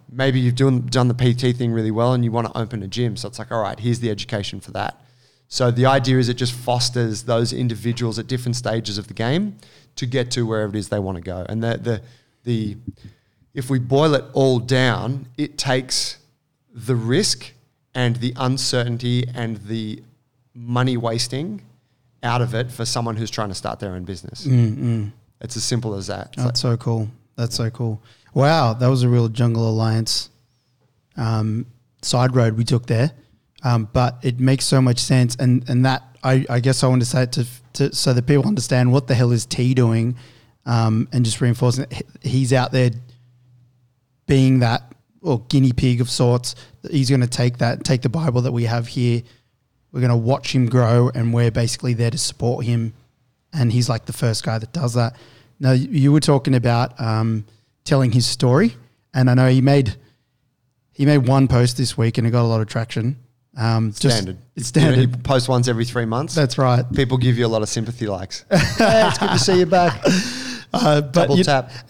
[0.09, 2.87] Maybe you've done, done the PT thing really well and you want to open a
[2.87, 3.17] gym.
[3.17, 4.99] So it's like, all right, here's the education for that.
[5.49, 9.57] So the idea is it just fosters those individuals at different stages of the game
[9.97, 11.45] to get to wherever it is they want to go.
[11.49, 12.01] And the the
[12.43, 12.77] the
[13.53, 16.17] if we boil it all down, it takes
[16.73, 17.51] the risk
[17.95, 20.01] and the uncertainty and the
[20.53, 21.61] money wasting
[22.21, 24.45] out of it for someone who's trying to start their own business.
[25.41, 26.27] It's as simple as that.
[26.27, 27.09] It's like- That's so cool.
[27.35, 28.01] That's so cool.
[28.33, 30.29] Wow, that was a real Jungle Alliance
[31.17, 31.65] um,
[32.01, 33.11] side road we took there.
[33.63, 37.01] Um, but it makes so much sense, and and that I, I guess I want
[37.01, 40.15] to say it to, to so that people understand what the hell is T doing,
[40.69, 42.91] um, and just reinforcing that he's out there
[44.27, 44.83] being that
[45.21, 46.55] or guinea pig of sorts.
[46.89, 49.21] He's going to take that, take the Bible that we have here.
[49.91, 52.93] We're going to watch him grow, and we're basically there to support him.
[53.51, 55.15] And he's like the first guy that does that.
[55.59, 57.45] Now, you- you were talking about um,
[57.83, 58.75] telling his story,
[59.13, 59.95] and I know he made
[60.93, 63.17] he made one post this week, and it got a lot of traction.
[63.57, 64.37] Um, just- standard.
[64.55, 65.11] it's You know, standard.
[65.15, 66.35] you post once every three months.
[66.35, 66.83] That's right.
[66.93, 68.45] People give you a lot of sympathy likes.
[68.51, 69.99] hey, it's good to see you back.
[70.73, 71.71] Uh, but Double you- tap.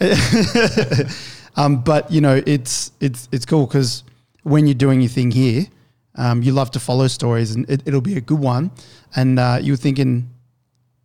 [1.56, 4.04] Um, but you know, it's it's it's cool because
[4.44, 5.66] when you're doing your thing here,
[6.14, 8.70] um, you love to follow stories, and it, it'll be a good one.
[9.16, 10.30] And uh, you're thinking,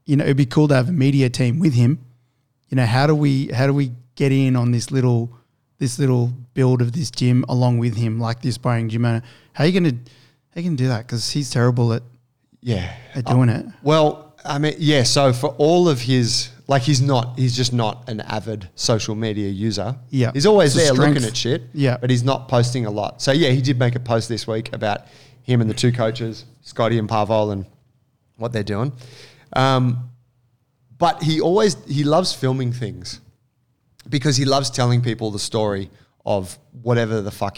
[0.05, 1.99] you know, it'd be cool to have a media team with him.
[2.69, 5.35] You know, how do we how do we get in on this little
[5.79, 9.23] this little build of this gym along with him, like the aspiring gym owner?
[9.53, 9.95] How are you gonna
[10.53, 11.07] how you gonna do that?
[11.07, 12.03] Because he's terrible at
[12.61, 12.93] Yeah.
[13.15, 13.65] at doing it.
[13.81, 15.03] Well, I mean, yeah.
[15.03, 19.49] So for all of his, like, he's not, he's just not an avid social media
[19.49, 19.95] user.
[20.10, 20.32] Yeah.
[20.34, 21.63] He's always It's there looking at shit.
[21.73, 21.97] Yeah.
[21.97, 23.21] But he's not posting a lot.
[23.21, 25.01] So yeah, he did make a post this week about
[25.43, 27.65] him and the two coaches, Scotty and Parvol, and
[28.38, 28.91] what they're doing.
[29.54, 30.10] Um,
[30.97, 33.21] but he always he loves filming things
[34.10, 35.89] because he loves telling people the story
[36.25, 37.58] of whatever the fuck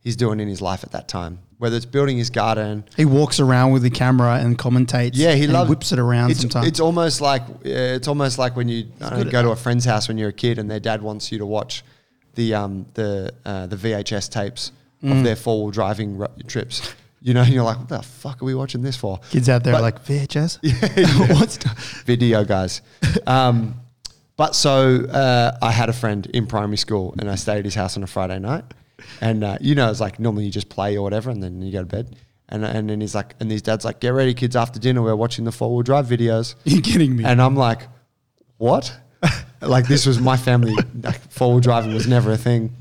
[0.00, 1.40] he's doing in his life at that time.
[1.58, 5.10] Whether it's building his garden, He walks around with the camera and commentates.
[5.14, 6.66] yeah, he and loves whips it around It's, sometimes.
[6.68, 10.06] it's almost like uh, it's almost like when you know, go to a friend's house
[10.06, 11.82] when you're a kid and their dad wants you to watch
[12.36, 15.18] the um the uh, the VHS tapes Mm.
[15.18, 16.92] of their four wheel driving ro- trips.
[17.22, 19.18] You know, and you're like, what the fuck are we watching this for?
[19.30, 20.58] Kids out there but- are like VHS.
[21.38, 21.70] What's the-
[22.04, 22.82] video guys.
[23.26, 23.80] Um,
[24.36, 27.74] but so uh, I had a friend in primary school, and I stayed at his
[27.76, 28.64] house on a Friday night.
[29.20, 31.72] And uh, you know, it's like normally you just play or whatever, and then you
[31.72, 32.16] go to bed.
[32.48, 34.56] And and then he's like, and his dad's like, "Get ready, kids.
[34.56, 37.24] After dinner, we're watching the four wheel drive videos." You're kidding me?
[37.24, 37.82] And I'm like,
[38.56, 38.98] "What?"
[39.60, 40.74] like this was my family.
[41.02, 42.74] Like, four wheel driving was never a thing,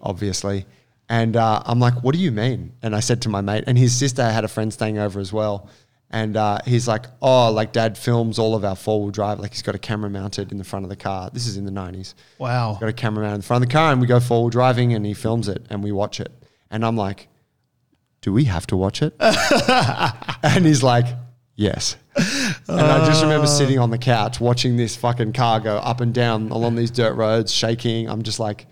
[0.00, 0.66] obviously.
[1.08, 3.78] And uh, I'm like, "What do you mean?" And I said to my mate, and
[3.78, 5.68] his sister had a friend staying over as well.
[6.14, 9.40] And uh, he's like, "Oh, like Dad films all of our four wheel drive.
[9.40, 11.30] Like he's got a camera mounted in the front of the car.
[11.32, 12.12] This is in the '90s.
[12.38, 12.76] wow.
[12.78, 14.50] Got a camera mounted in the front of the car, and we go four wheel
[14.50, 16.30] driving, and he films it, and we watch it.
[16.70, 17.28] And I'm like,
[18.20, 19.14] "Do we have to watch it?"
[20.42, 21.06] and he's like,
[21.56, 26.02] "Yes." And I just remember sitting on the couch watching this fucking car go up
[26.02, 28.06] and down along these dirt roads, shaking.
[28.08, 28.66] I'm just like,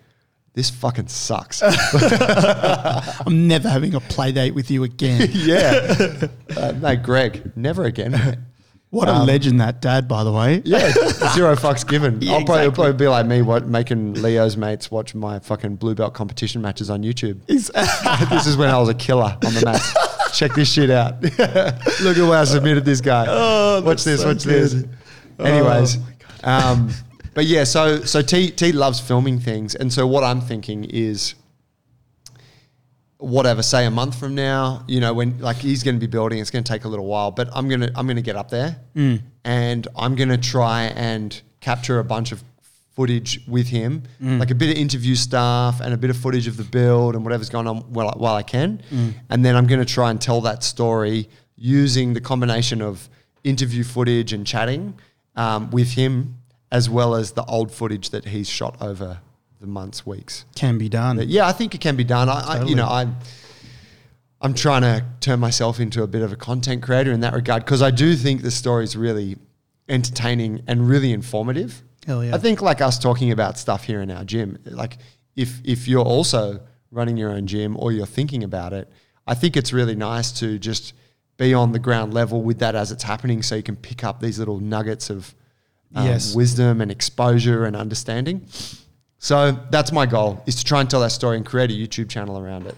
[0.54, 1.62] "This fucking sucks."
[3.26, 5.28] I'm never having a play date with you again.
[5.34, 6.26] yeah.
[6.56, 8.12] Uh, no, Greg, never again.
[8.12, 8.38] mate.
[8.90, 10.62] What a Um, legend that dad, by the way.
[10.64, 10.90] Yeah,
[11.34, 12.20] zero fucks given.
[12.22, 12.72] Yeah, I'll probably, it'll exactly.
[12.74, 16.90] probably be like me what, making Leo's mates watch my fucking blue belt competition matches
[16.90, 17.46] on YouTube.
[17.46, 20.36] this is when I was a killer on the mats.
[20.36, 21.22] Check this shit out.
[21.22, 23.26] Look at where I submitted this guy.
[23.28, 24.74] Oh, watch this, watch this.
[25.38, 25.98] Anyways,
[26.42, 26.90] Oh, um,
[27.34, 31.34] but yeah, so so T T loves filming things, and so what I'm thinking is
[33.20, 36.38] whatever say a month from now you know when like he's going to be building
[36.38, 38.36] it's going to take a little while but i'm going to i'm going to get
[38.36, 38.76] up there.
[38.96, 39.20] Mm.
[39.44, 42.42] And i'm going to try and capture a bunch of
[42.96, 44.02] footage with him.
[44.20, 44.38] Mm.
[44.40, 47.24] Like a bit of interview stuff and a bit of footage of the build and
[47.24, 48.82] whatever's going on while, while i can.
[48.90, 49.14] Mm.
[49.28, 53.08] And then i'm going to try and tell that story using the combination of
[53.44, 54.94] interview footage and chatting
[55.36, 56.36] um, with him
[56.72, 59.20] as well as the old footage that he's shot over
[59.60, 61.16] the months weeks Can be done.
[61.16, 62.28] but yeah, I think it can be done.
[62.28, 63.16] I, I you know, I'm
[64.40, 67.64] I'm trying to turn myself into a bit of a content creator in that regard
[67.64, 69.36] because I do think the story is really
[69.88, 71.82] entertaining and really informative.
[72.06, 72.34] Hell yeah.
[72.34, 74.96] I think like us talking about stuff here in our gym, like
[75.36, 78.90] if if you're also running your own gym or you're thinking about it,
[79.26, 80.94] I think it's really nice to just
[81.36, 84.20] be on the ground level with that as it's happening, so you can pick up
[84.20, 85.34] these little nuggets of
[85.94, 86.34] um, Yes.
[86.34, 88.46] wisdom and exposure and understanding.
[89.18, 92.08] So that's my goal: is to try and tell that story and create a YouTube
[92.08, 92.74] channel around it.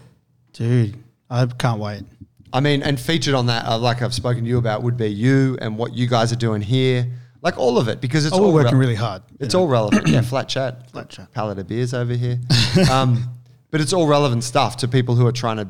[0.53, 2.03] Dude, I can't wait.
[2.51, 5.07] I mean, and featured on that, uh, like I've spoken to you about, would be
[5.07, 7.07] you and what you guys are doing here,
[7.41, 9.23] like all of it, because it's Oh, all we're working rel- really hard.
[9.39, 10.07] It's all relevant.
[10.07, 11.31] yeah, flat chat, Flat chat.
[11.31, 12.39] pallet of beers over here.
[12.91, 13.29] um,
[13.71, 15.67] but it's all relevant stuff to people who are trying to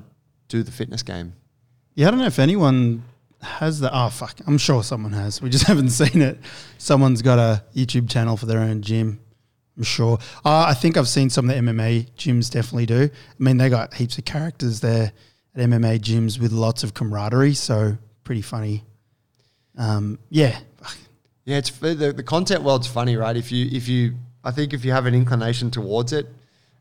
[0.50, 1.34] do the fitness game.
[1.96, 3.04] Yeah, I don't know if anyone
[3.44, 4.38] has the Oh, fuck.
[4.48, 5.42] I'm sure someone has.
[5.42, 6.40] We just haven't seen it.
[6.78, 9.20] Someone's got a YouTube channel for their own gym.
[9.78, 10.20] I'm sure.
[10.46, 13.10] Uh, I think I've seen some of the MMA gyms definitely do.
[13.12, 15.12] I mean, they got heaps of characters there
[15.56, 17.56] at MMA gyms with lots of camaraderie.
[17.56, 18.84] So pretty funny.
[19.78, 20.60] Um, yeah.
[21.46, 23.36] Yeah, it's the, the content world's funny, right?
[23.36, 26.28] If you if you I think if you have an inclination towards it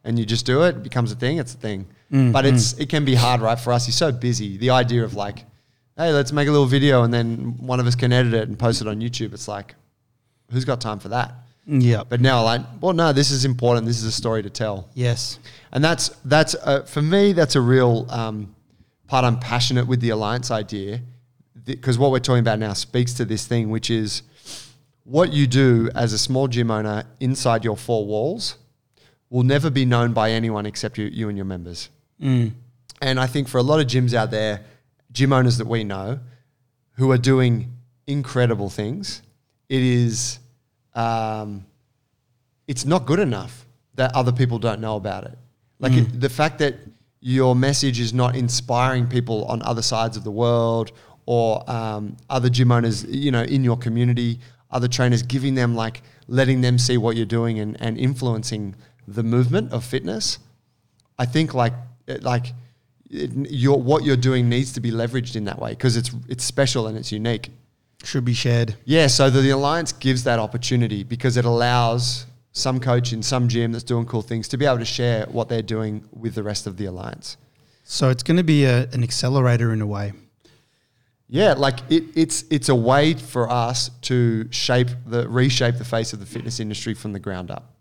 [0.04, 1.86] and you just do it, it becomes a thing, it's a thing.
[2.12, 3.58] Mm, but it's it can be hard, right?
[3.58, 4.58] For us, you're so busy.
[4.58, 5.46] The idea of like,
[5.96, 8.58] hey, let's make a little video and then one of us can edit it and
[8.58, 9.32] post it on YouTube.
[9.32, 9.74] It's like,
[10.50, 11.34] who's got time for that?
[11.66, 12.02] Yeah.
[12.08, 13.86] But now, like, well, no, this is important.
[13.86, 15.38] This is a story to tell, Yes.
[15.70, 17.32] and that's that's uh, for me.
[17.32, 18.54] That's a real um,
[19.06, 19.24] part.
[19.24, 21.00] I'm passionate with the alliance idea
[21.64, 24.22] because what we're talking about now speaks to this thing, which is
[25.04, 28.56] what you do as a small gym owner inside your four walls
[29.30, 31.88] will never be known by anyone except you, you and your members.
[32.20, 32.52] Mm.
[33.00, 34.60] And I think for a lot of gyms out there,
[35.12, 36.20] gym owners that we know
[36.92, 39.22] who are doing incredible things,
[39.68, 40.38] it is
[40.94, 41.64] um,
[42.66, 45.38] it's not good enough that other people don't know about it.
[45.78, 46.76] Like it, the fact that
[47.20, 50.92] your message is not inspiring people on other sides of the world
[51.26, 56.02] or um, other gym owners, you know, in your community, other trainers, giving them like
[56.28, 58.74] letting them see what you're doing and, and influencing
[59.06, 60.38] the movement of fitness.
[61.18, 61.74] I think like
[62.20, 62.54] like
[63.12, 66.44] it, your what you're doing needs to be leveraged in that way because it's it's
[66.44, 67.50] special and it's unique.
[68.04, 68.74] Should be shared.
[68.84, 73.48] Yeah, so the, the alliance gives that opportunity because it allows some coach in some
[73.48, 76.42] gym that's doing cool things to be able to share what they're doing with the
[76.42, 77.36] rest of the alliance.
[77.84, 80.12] So it's going to be a, an accelerator in a way.
[81.28, 86.12] Yeah, like it, it's it's a way for us to shape the reshape the face
[86.12, 87.74] of the fitness industry from the ground up.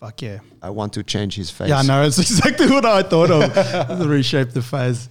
[0.00, 0.38] Fuck yeah.
[0.62, 1.68] I want to change his face.
[1.68, 2.02] Yeah, I know.
[2.04, 4.08] It's exactly what I thought of.
[4.08, 5.08] reshape the face.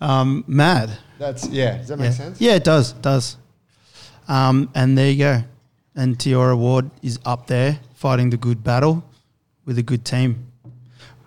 [0.00, 0.96] Um, mad.
[1.18, 1.78] That's yeah.
[1.78, 2.04] Does that yeah.
[2.04, 2.40] make sense?
[2.40, 2.92] Yeah, it does.
[2.92, 3.36] It does.
[4.28, 5.42] Um, and there you go.
[5.96, 9.04] And Tiora Ward is up there fighting the good battle
[9.64, 10.46] with a good team.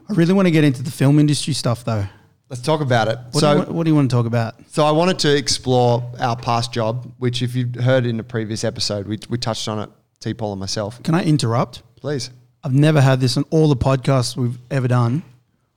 [0.10, 2.06] I really want to get into the film industry stuff though.
[2.50, 3.18] Let's talk about it.
[3.32, 4.56] What, so, do, you, want- what do you want to talk about?
[4.70, 8.64] so I wanted to explore our past job, which, if you've heard in the previous
[8.64, 9.90] episode, we, we touched on it.
[10.20, 10.34] T.
[10.34, 11.02] Paul and myself.
[11.04, 11.82] Can I interrupt?
[11.96, 12.30] Please.
[12.64, 15.24] I've never had this on all the podcasts we've ever done.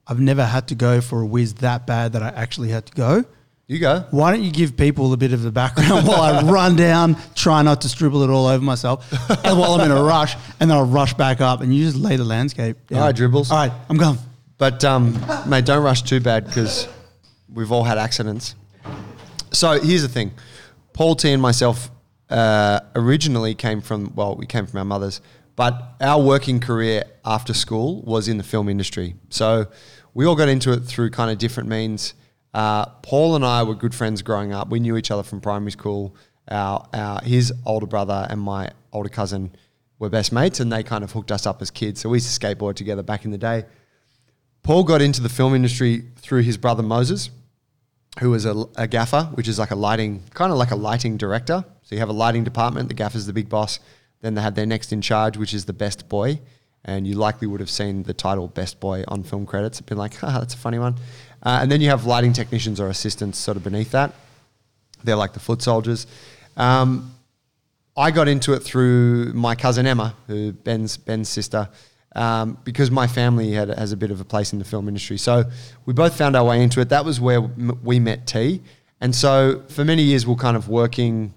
[0.06, 2.94] I've never had to go for a whiz that bad that I actually had to
[2.94, 3.24] go.
[3.66, 4.04] You go.
[4.12, 7.62] Why don't you give people a bit of the background while I run down, try
[7.62, 9.10] not to scribble it all over myself,
[9.44, 11.96] and while I'm in a rush, and then I'll rush back up, and you just
[11.96, 12.76] lay the landscape.
[12.86, 13.00] down.
[13.00, 13.50] All right, dribbles.
[13.50, 14.18] All right, I'm gone.
[14.56, 16.86] But um, mate, don't rush too bad because
[17.52, 18.54] we've all had accidents.
[19.50, 20.30] So here's the thing:
[20.92, 21.90] Paul T and myself
[22.30, 25.20] uh, originally came from well, we came from our mothers,
[25.56, 29.14] but our working career after school was in the film industry.
[29.30, 29.66] So
[30.14, 32.14] we all got into it through kind of different means.
[32.54, 34.68] Uh, Paul and I were good friends growing up.
[34.68, 36.14] We knew each other from primary school.
[36.48, 39.50] Our, our his older brother and my older cousin
[39.98, 42.00] were best mates, and they kind of hooked us up as kids.
[42.00, 43.64] So we used to skateboard together back in the day.
[44.62, 47.30] Paul got into the film industry through his brother Moses,
[48.20, 51.16] who was a, a gaffer, which is like a lighting, kind of like a lighting
[51.16, 51.64] director.
[51.82, 53.80] So you have a lighting department, the gaffer's the big boss.
[54.26, 56.40] Then they have their next in charge, which is the best boy.
[56.84, 59.80] And you likely would have seen the title best boy on film credits.
[59.80, 60.96] Been like, ah, that's a funny one.
[61.44, 64.12] Uh, and then you have lighting technicians or assistants sort of beneath that.
[65.04, 66.08] They're like the foot soldiers.
[66.56, 67.14] Um,
[67.96, 71.68] I got into it through my cousin Emma, who Ben's Ben's sister,
[72.16, 75.18] um, because my family had, has a bit of a place in the film industry.
[75.18, 75.44] So
[75.84, 76.88] we both found our way into it.
[76.88, 78.60] That was where we met T,
[79.00, 81.32] and so for many years we're kind of working,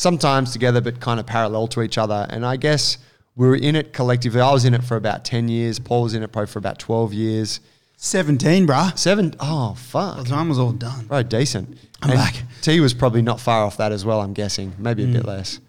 [0.00, 2.26] sometimes together, but kind of parallel to each other.
[2.30, 2.98] And I guess
[3.36, 4.40] we were in it collectively.
[4.40, 5.78] I was in it for about ten years.
[5.78, 7.60] Paul was in it probably for about twelve years.
[8.02, 8.98] 17, bruh.
[8.98, 10.16] Seven oh fuck.
[10.16, 11.06] The time was all done.
[11.08, 11.76] Right, decent.
[12.00, 12.42] I'm And back.
[12.62, 14.22] T was probably not far off that as well.
[14.22, 15.60] I'm guessing, maybe a bit less.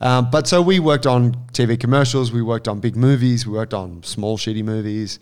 [0.00, 2.30] Um, but so we worked on TV commercials.
[2.30, 3.44] We worked on big movies.
[3.44, 5.18] We worked on small shitty movies,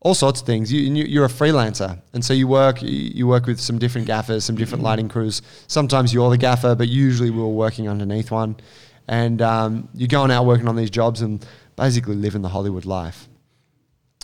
[0.00, 0.72] all sorts of things.
[0.72, 2.78] You, you- you're a freelancer, and so you work.
[2.82, 5.42] You work with some different gaffers, some different lighting crews.
[5.66, 8.56] Sometimes you're the gaffer, but usually we were working underneath one.
[9.08, 11.44] And um, you're going out working on these jobs and
[11.76, 13.28] basically living the Hollywood life.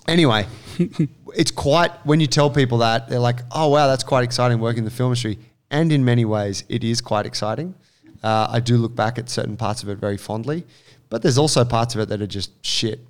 [0.07, 0.47] Anyway,
[1.35, 4.79] it's quite when you tell people that they're like, "Oh wow, that's quite exciting working
[4.79, 5.39] in the film industry."
[5.71, 7.75] And in many ways, it is quite exciting.
[8.23, 10.65] Uh, I do look back at certain parts of it very fondly,
[11.11, 13.01] but there's also parts of it that are just shit.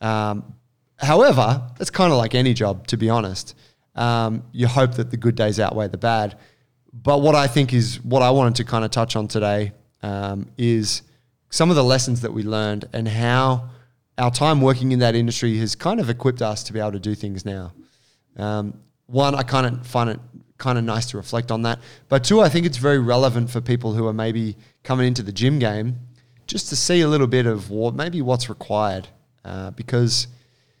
[0.00, 0.54] Um,
[0.98, 3.54] however, it's kind of like any job, to be honest.
[3.94, 6.38] Um, you hope that the good days outweigh the bad.
[6.92, 10.50] But what I think is what I wanted to kind of touch on today um,
[10.56, 11.02] is
[11.50, 13.70] some of the lessons that we learned and how
[14.16, 16.98] our time working in that industry has kind of equipped us to be able to
[16.98, 17.72] do things now.
[18.36, 20.20] Um, one, I kind of find it
[20.58, 21.78] kind of nice to reflect on that.
[22.08, 25.32] But two, I think it's very relevant for people who are maybe coming into the
[25.32, 25.96] gym game
[26.46, 29.08] just to see a little bit of what maybe what's required
[29.44, 30.26] uh, because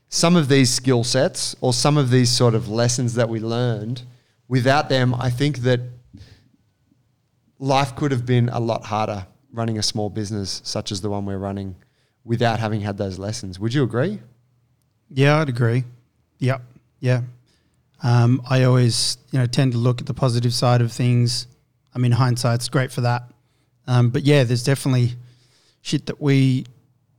[0.08, 4.02] some of these skill sets or some of these sort of lessons that we learned
[4.48, 5.80] without them i think that
[7.58, 11.24] life could have been a lot harder running a small business such as the one
[11.26, 11.76] we're running
[12.24, 14.18] without having had those lessons would you agree
[15.10, 15.84] Yeah, I'd agree.
[16.38, 16.60] Yep.
[17.00, 17.22] Yeah.
[18.02, 21.46] Um, I always, you know, tend to look at the positive side of things.
[21.94, 23.22] I mean, hindsight's great for that.
[23.86, 25.14] Um, but yeah, there's definitely
[25.80, 26.66] shit that we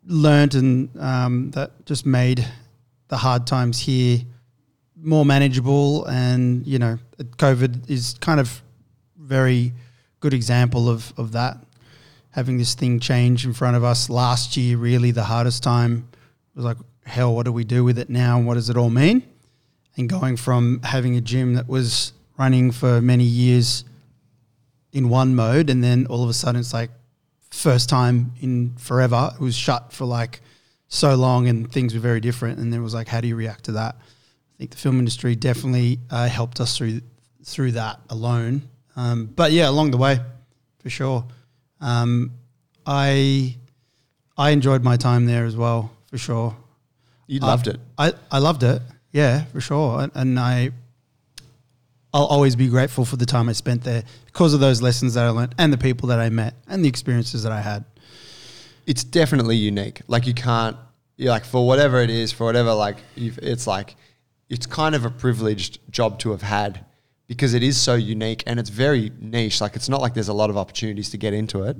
[0.06, 2.45] learned and um, that just made
[3.09, 4.21] the hard times here
[5.01, 6.05] more manageable.
[6.05, 8.61] And you know, COVID is kind of
[9.17, 9.73] very
[10.19, 11.57] good example of of that.
[12.31, 16.07] Having this thing change in front of us last year, really the hardest time
[16.55, 18.37] was like, hell, what do we do with it now?
[18.37, 19.23] And what does it all mean?
[19.97, 23.83] And going from having a gym that was running for many years
[24.93, 26.91] in one mode, and then all of a sudden it's like
[27.49, 29.31] first time in forever.
[29.33, 30.41] It was shut for like
[30.89, 32.60] so long, and things were very different.
[32.60, 33.96] And then it was like, how do you react to that?
[33.96, 37.02] I think the film industry definitely uh, helped us through
[37.46, 38.63] through that alone.
[38.98, 40.19] Um, but yeah, along the way,
[40.79, 41.25] for sure.
[41.79, 42.31] Um,
[42.85, 43.56] I
[44.37, 46.56] I enjoyed my time there as well, for sure.
[47.27, 48.81] you loved it I, I loved it.
[49.12, 50.02] Yeah, for sure.
[50.02, 50.71] And, and I,
[52.13, 55.25] I'll always be grateful for the time I spent there because of those lessons that
[55.25, 57.83] I learned and the people that I met and the experiences that I had.
[58.90, 60.02] It's definitely unique.
[60.08, 60.75] Like you can't,
[61.15, 63.96] you're like for whatever it is, for whatever like you've, it's like,
[64.50, 66.83] it's kind of a privileged job to have had
[67.27, 69.62] because it is so unique and it's very niche.
[69.62, 71.77] Like it's not like there's a lot of opportunities to get into it.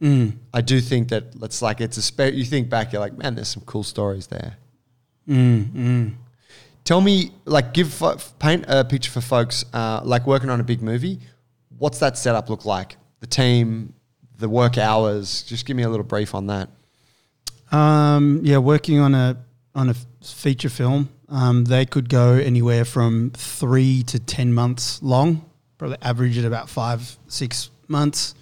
[0.00, 0.38] Mm.
[0.52, 3.36] I do think that it's like it's a spe- you think back, you're like, man,
[3.36, 4.56] there's some cool stories there.
[5.28, 6.14] Mm, mm.
[6.82, 10.64] Tell me, like, give fo- paint a picture for folks, uh, like working on a
[10.64, 11.20] big movie.
[11.78, 12.96] What's that setup look like?
[13.20, 13.94] The team,
[14.38, 15.42] the work hours.
[15.42, 16.68] Just give me a little brief on that.
[17.72, 19.36] Um, yeah, working on a
[19.74, 25.44] on a feature film, um, they could go anywhere from three to ten months long.
[25.78, 28.34] Probably average at about five six months.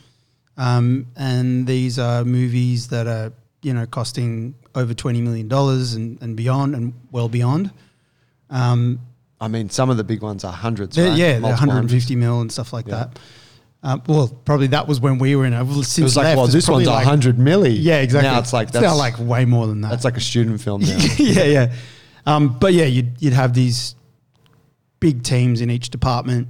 [0.56, 3.32] Um, and these are movies that are
[3.62, 7.70] you know costing over twenty million dollars and, and beyond and well beyond.
[8.50, 9.00] Um,
[9.40, 10.94] I mean, some of the big ones are hundreds.
[10.96, 11.18] they're- right?
[11.18, 12.94] yeah, they're Multiple 150 mil and stuff like Yeah.
[12.94, 13.18] that.
[13.86, 15.62] Um, well, probably that was when we were in it.
[15.62, 17.76] Well, since It was like, left, well, this one's like- hundred milli.
[17.78, 18.30] Yeah, exactly.
[18.30, 19.90] Now it's like it's that's now like way more than that.
[19.90, 20.96] that's like a student film now.
[21.18, 21.72] yeah, yeah.
[22.24, 23.94] Um, but yeah, you'd, you'd have these
[25.00, 26.48] big teams in each department,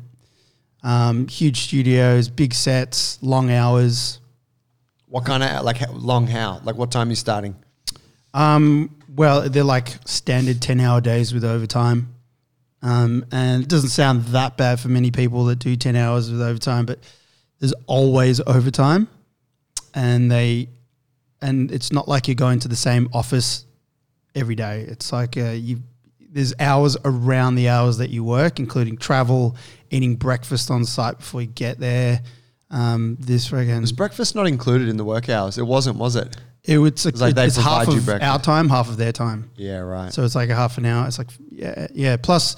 [0.85, 4.20] um, huge studios, big sets, long hours.
[5.09, 6.28] what kind of like how- long?
[6.28, 6.61] How?
[6.62, 7.57] Like what time are you starting?
[8.32, 12.14] Um, well, they're like standard 10 hour days with overtime.
[12.82, 16.43] Um, and it doesn't sound that bad for many people that do 10 hours with
[16.43, 16.99] overtime, but
[17.61, 19.09] there's always overtime.
[19.94, 20.68] And they,
[21.40, 23.64] and it's not like you're going to the same office
[24.34, 24.80] every day.
[24.88, 25.82] It's like uh, you,
[26.18, 29.57] there's hours around the hours that you work, including travel,
[29.90, 32.22] eating breakfast on site before you get there.
[32.70, 35.59] Um, this friggin' Was breakfast not included in the work hours?
[35.59, 36.36] It wasn't, was it?
[36.64, 38.22] it was It's like they it's half of breakfast.
[38.22, 39.50] our time, half of their time.
[39.55, 40.12] Yeah, right.
[40.12, 41.07] So it's like a half an hour.
[41.07, 42.16] It's like yeah, yeah.
[42.16, 42.57] Plus,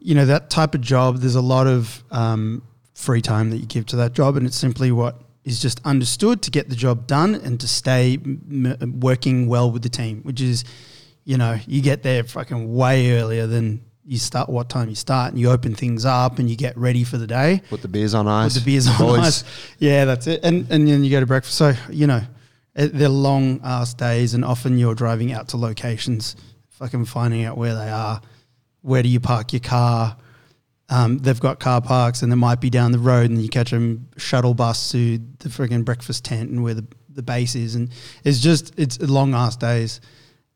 [0.00, 1.18] you know that type of job.
[1.18, 2.62] There's a lot of um,
[2.94, 6.40] free time that you give to that job, and it's simply what is just understood
[6.42, 10.20] to get the job done and to stay m- working well with the team.
[10.22, 10.64] Which is,
[11.24, 14.48] you know, you get there fucking way earlier than you start.
[14.48, 17.26] What time you start, and you open things up, and you get ready for the
[17.26, 17.60] day.
[17.68, 18.54] Put the beers on ice.
[18.54, 19.18] Put the beers on Boys.
[19.20, 19.44] ice.
[19.78, 20.40] Yeah, that's it.
[20.44, 21.56] And and then you go to breakfast.
[21.56, 22.22] So you know,
[22.74, 26.36] it- they're long ass days, and often you're driving out to locations,
[26.70, 28.20] fucking finding out where they are.
[28.82, 30.16] Where do you park your car?
[30.90, 33.70] Um, they've got car parks, and they might be down the road, and you catch
[33.70, 37.90] them shuttle bus to the friggin' breakfast tent and where the the base is, and
[38.24, 40.00] it's just it's long ass days,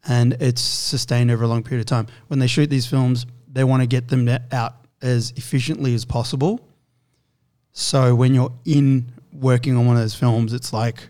[0.06, 2.06] and it's sustained over a long period of time.
[2.26, 6.60] When they shoot these films, they want to get them out as efficiently as possible.
[7.72, 11.08] So when you're in working on one of those films, it's like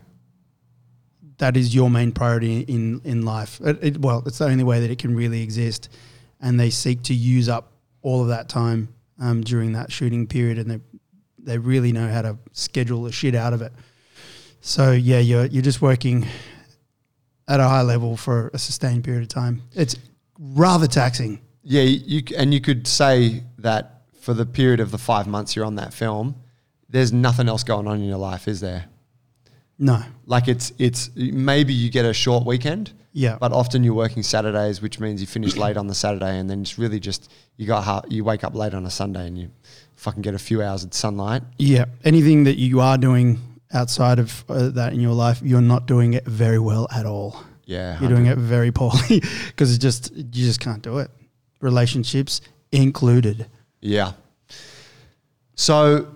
[1.39, 3.59] that is your main priority in in life.
[3.61, 5.89] It, it, well, it's the only way that it can really exist,
[6.39, 8.87] and they seek to use up all of that time
[9.19, 10.79] um, during that shooting period, and they
[11.37, 13.71] they really know how to schedule the shit out of it.
[14.61, 16.27] So yeah, you're you're just working
[17.47, 19.61] at a high level for a sustained period of time.
[19.73, 19.95] It's
[20.37, 21.41] rather taxing.
[21.63, 25.65] Yeah, you and you could say that for the period of the five months you're
[25.65, 26.35] on that film,
[26.89, 28.85] there's nothing else going on in your life, is there?
[29.81, 34.23] No, Like it's it's maybe you get a short weekend, yeah, but often you're working
[34.23, 37.65] Saturdays, which means you finish late on the Saturday, and then it's really just you
[37.65, 39.49] got you wake up late on a Sunday and you
[39.95, 41.41] fucking get a few hours of sunlight.
[41.57, 43.39] Yeah, anything that you are doing
[43.73, 47.43] outside of uh, that in your life, you're not doing it very well at all.
[47.65, 51.11] Yeah, You're doing it very poorly because it just you just can't do it.
[51.61, 52.41] Relationships
[52.71, 53.45] included.
[53.79, 54.13] Yeah.
[55.55, 56.07] So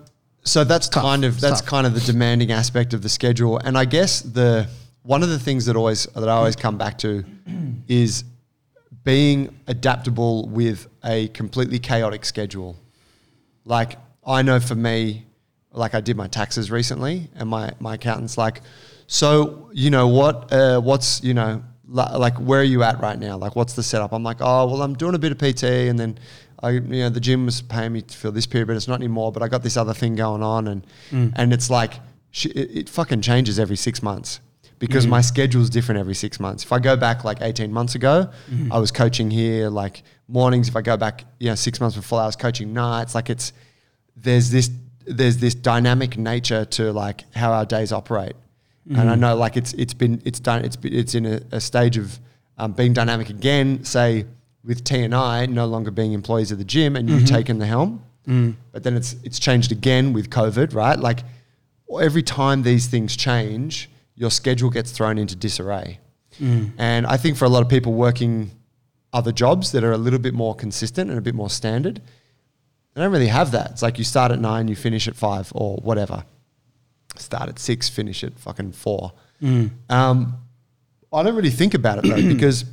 [0.44, 1.04] so that's Tough.
[1.04, 1.70] kind of that's tough.
[1.70, 3.58] kind of the demanding aspect of the schedule.
[3.60, 4.68] And I guess the
[5.04, 7.24] one of the things that always that I always come back to
[7.88, 8.24] is
[9.04, 12.78] being adaptable with a completely chaotic schedule.
[13.66, 15.26] Like I know for me,
[15.72, 18.62] like I did my taxes recently, and my my accountant's like,
[19.08, 20.52] so you know what?
[20.52, 23.38] Uh, what's you know like where are you at right now?
[23.38, 24.14] Like what's the setup?
[24.14, 26.18] I'm like, oh well, I'm doing a bit of PT, and then
[26.62, 29.34] I you know the gym was paying me for this period, but it's not anymore.
[29.34, 30.88] But I got this other thing going on, and
[31.36, 32.00] and it's like
[32.46, 34.40] it, it fucking changes every six months
[34.88, 35.24] because my mm.
[35.24, 36.66] schedule is different every six months.
[36.66, 38.70] If I go back like 18 months ago, mm-hmm.
[38.70, 40.68] I was coaching here like mornings.
[40.68, 43.16] If I go back, you know, six months before, I was coaching nights.
[43.16, 43.54] Like it's
[44.18, 44.70] there's this
[45.06, 48.34] there's this dynamic nature to like how our days operate,
[48.90, 49.22] and I mm-hmm.
[49.22, 52.20] know like it's it's been it's done it's it's in a, a stage of
[52.58, 53.86] um, being dynamic again.
[53.86, 54.26] Say
[54.66, 57.36] with T and I no longer being employees of the gym, and you've mm-hmm.
[57.36, 58.54] taken the helm, mm.
[58.74, 61.00] but then it's it's changed again with COVID, right?
[61.00, 61.20] Like
[62.02, 66.00] every time these things change, your schedule gets thrown into disarray.
[66.78, 68.52] And I think for a lot of people working
[69.12, 72.02] other jobs that are a little bit more consistent and a bit more standard,
[72.94, 73.72] they don't really have that.
[73.72, 76.26] It's like you start at nine, you finish at five, or whatever.
[77.18, 79.14] Start at six, finish at fucking four.
[79.90, 80.38] Um,
[81.12, 82.66] I don't really think about it though, because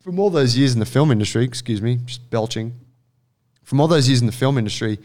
[0.00, 2.74] from all those years in the film industry, excuse me, just belching,
[3.64, 4.98] from all those years in the film industry,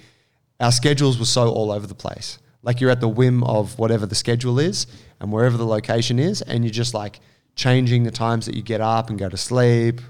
[0.60, 2.40] our schedules were so all over the place.
[2.68, 4.86] Like you're at the whim of whatever the schedule is
[5.22, 7.22] and wherever the location is, and you're just like
[7.56, 10.02] changing the times that you get up and go to sleep.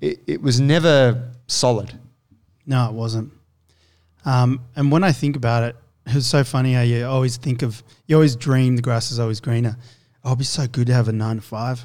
[0.00, 1.98] It, it was never solid.
[2.66, 3.32] No, it wasn't.
[4.24, 5.76] Um, and when I think about it,
[6.06, 9.40] it's so funny how you always think of, you always dream the grass is always
[9.40, 9.76] greener.
[10.24, 11.84] Oh, it'd be so good to have a nine to five.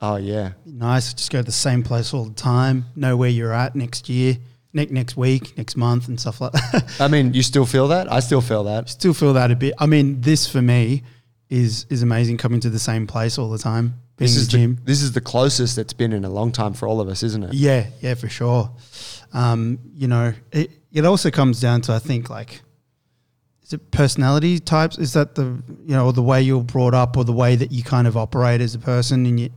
[0.00, 3.52] Oh yeah, nice, just go to the same place all the time, know where you're
[3.52, 4.38] at next year,
[4.72, 6.96] next next week, next month, and stuff like that.
[7.00, 8.10] I mean, you still feel that?
[8.12, 8.88] I still feel that.
[8.88, 9.74] Still feel that a bit.
[9.78, 11.02] I mean, this for me
[11.48, 14.58] is is amazing coming to the same place all the time, being This is the
[14.58, 14.76] gym.
[14.76, 17.22] the, this is the closest it's been in a long time for all of us,
[17.22, 17.54] isn't it?
[17.54, 18.70] Yeah, yeah, for sure.
[19.32, 22.62] Um, you know, it, it also comes down to I think like
[23.62, 24.98] is it personality types?
[24.98, 25.44] Is that the
[25.84, 28.16] you know, or the way you're brought up or the way that you kind of
[28.16, 29.50] operate as a person in you,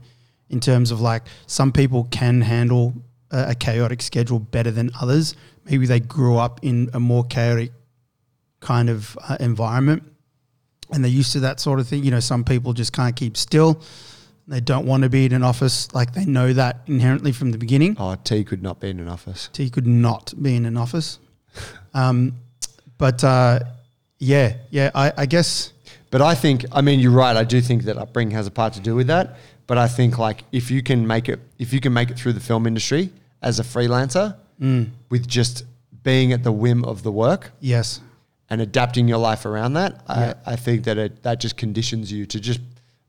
[0.50, 2.94] in terms of like some people can handle
[3.34, 5.34] a, a chaotic schedule better than others.
[5.64, 7.72] Maybe they grew up in a more chaotic
[8.60, 10.04] kind of uh, environment
[10.92, 12.04] and they're used to that sort of thing.
[12.04, 13.82] You know, some people just can't keep still.
[14.46, 15.92] They don't want to be in an office.
[15.94, 17.96] Like they know that inherently from the beginning.
[17.98, 19.48] Oh, T could not be in an office.
[19.52, 21.18] T could not be in an office.
[21.96, 22.40] Um,
[22.98, 23.60] but uh,
[24.18, 25.72] yeah, yeah, I, I guess
[26.10, 27.36] But I think, I mean, you're right.
[27.36, 29.36] I do think that upbringing has a part to do with that.
[29.68, 32.32] But I think like if you can make it, if you can make it through
[32.32, 33.12] the film industry
[33.44, 34.34] as a freelancer
[35.10, 35.64] with just
[36.02, 38.00] being at the whim of the work yes,
[38.50, 40.34] and adapting your life around that, Yeah.
[40.46, 42.60] I, I think that it that just conditions you to just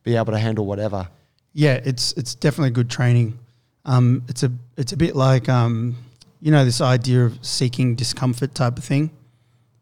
[0.03, 1.07] be able to handle whatever.
[1.53, 3.39] yeah, it's it's definitely good training.
[3.85, 5.95] Um, it's a it's a bit like um,
[6.41, 9.09] you know this idea of seeking discomfort type of thing.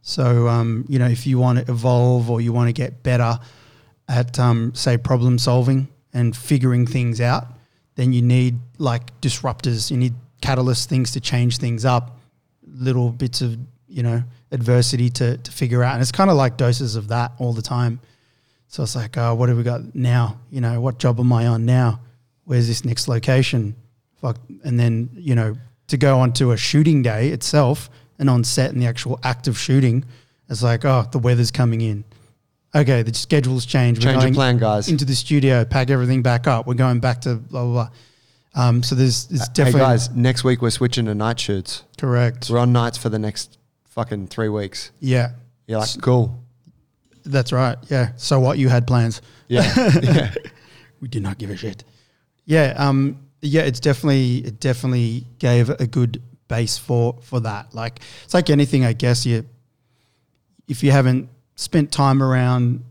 [0.02, 3.40] So um, you know if you want to evolve or you want to get better
[4.08, 7.46] at um, say problem solving and figuring things out,
[7.96, 9.90] then you need like disruptors.
[9.90, 10.14] You need
[10.44, 12.20] catalyst things to change things up,
[12.68, 14.22] little bits of you know
[14.52, 17.62] adversity to to figure out, and it's kind of like doses of that all the
[17.62, 18.00] time.
[18.68, 20.40] So it's like, uh, what have we got now?
[20.50, 22.02] You know, what job am I on now?
[22.44, 23.76] Where's this next location?
[24.20, 25.56] Fuck, and then you know
[25.88, 27.90] to go onto a shooting day itself
[28.20, 30.04] and on set and the actual act of shooting,
[30.50, 32.04] it's like, oh, the weather's coming in.
[32.76, 34.04] Okay, the schedule's changed.
[34.04, 34.90] We're Change going plan, guys.
[34.90, 36.66] Into the studio, pack everything back up.
[36.68, 37.90] We're going back to blah blah blah.
[38.56, 41.84] Um, so there's, there's Hey definitely guys, next week we're switching to night shoots.
[41.98, 42.50] correct.
[42.50, 44.92] We're on nights for the next fucking three weeks.
[45.00, 45.32] Yeah,
[45.68, 46.44] You're like, cool.
[47.26, 47.78] that's right.
[47.90, 48.12] Yeah.
[48.18, 48.58] So what?
[48.58, 49.22] You had plans.
[49.48, 49.72] Yeah.
[50.02, 50.34] yeah.
[51.00, 51.84] we did not give a shit.
[52.46, 57.74] Yeah, um, yeah, it's definitely it definitely gave a good base for for that.
[57.74, 59.26] Like it's like anything, I guess.
[59.26, 59.46] You
[60.68, 62.84] if you haven't spent time around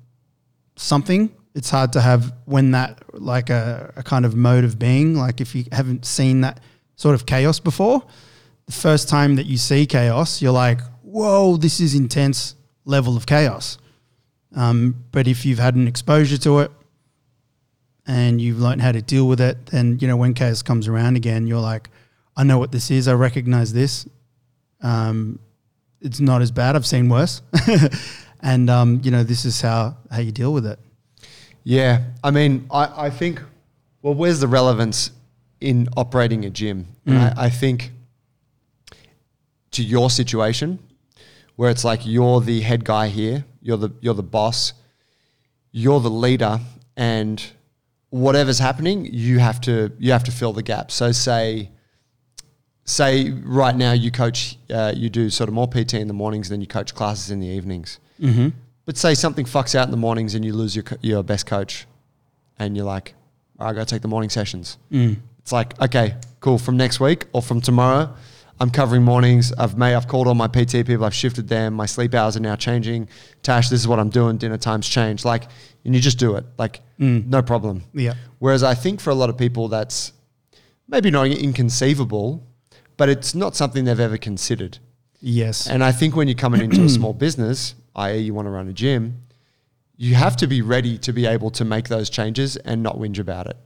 [0.77, 5.15] something, it's hard to have when that like a, a kind of mode of being.
[5.17, 6.61] Like if you haven't seen that
[6.97, 8.03] sort of chaos before,
[8.67, 13.27] the first time that you see chaos, you're like, "Whoa, this is intense level of
[13.27, 13.79] chaos."
[14.55, 16.71] Um, but if you've had an exposure to it,
[18.07, 21.17] and you've learned how to deal with it, then you know when chaos comes around
[21.17, 21.91] again, you're like,
[22.37, 23.09] I know what this is.
[23.09, 24.09] I recognize this.
[24.81, 25.39] Um,
[26.01, 26.75] it's not as bad.
[26.75, 27.43] I've seen worse,
[28.41, 30.79] and um, you know this is how how you deal with it.
[31.65, 33.41] Yeah, I mean, I, I think,
[34.03, 35.11] well, where's the relevance
[35.61, 36.89] in operating a gym?
[37.07, 37.37] Mm.
[37.37, 37.93] I, I think
[39.73, 40.79] to your situation,
[41.57, 44.73] where it's like you're the head guy here, you're the you're the boss,
[45.71, 46.61] you're the leader,
[46.97, 47.43] and
[48.11, 50.91] whatever's happening, you have to you have to fill the gap.
[50.91, 51.71] So say
[52.85, 56.49] say right now you coach, uh, you do sort of more PT in the mornings
[56.49, 57.99] then you coach classes in the evenings.
[58.21, 58.49] Mm-hmm.
[58.85, 61.47] But say something fucks out in the mornings and you lose your co- your best
[61.47, 61.87] coach,
[62.59, 63.15] and you're like,
[63.59, 64.77] "All right, I got to take the morning sessions.
[64.91, 65.19] Mm.
[65.39, 66.59] It's like, okay, cool.
[66.59, 68.13] From next week or from tomorrow,
[68.61, 69.53] I'm covering mornings.
[69.53, 71.05] I've made, I've called all my PT people.
[71.05, 71.75] I've shifted them.
[71.75, 73.09] My sleep hours are now changing.
[73.43, 74.37] Tash, this is what I'm doing.
[74.37, 75.25] Dinner times change.
[75.25, 75.45] Like,
[75.85, 76.45] and you just do it.
[76.59, 77.27] Like, Mm.
[77.27, 77.83] no problem.
[77.93, 78.15] Yeah.
[78.39, 80.13] Whereas I think for a lot of people, that's
[80.87, 82.45] maybe not inconceivable,
[82.97, 84.79] but it's not something they've ever considered.
[85.21, 85.67] Yes.
[85.69, 88.69] And I think when you're coming into a small business, i.e., you want to run
[88.69, 89.23] a gym,
[89.97, 93.19] you have to be ready to be able to make those changes and not whinge
[93.19, 93.57] about it.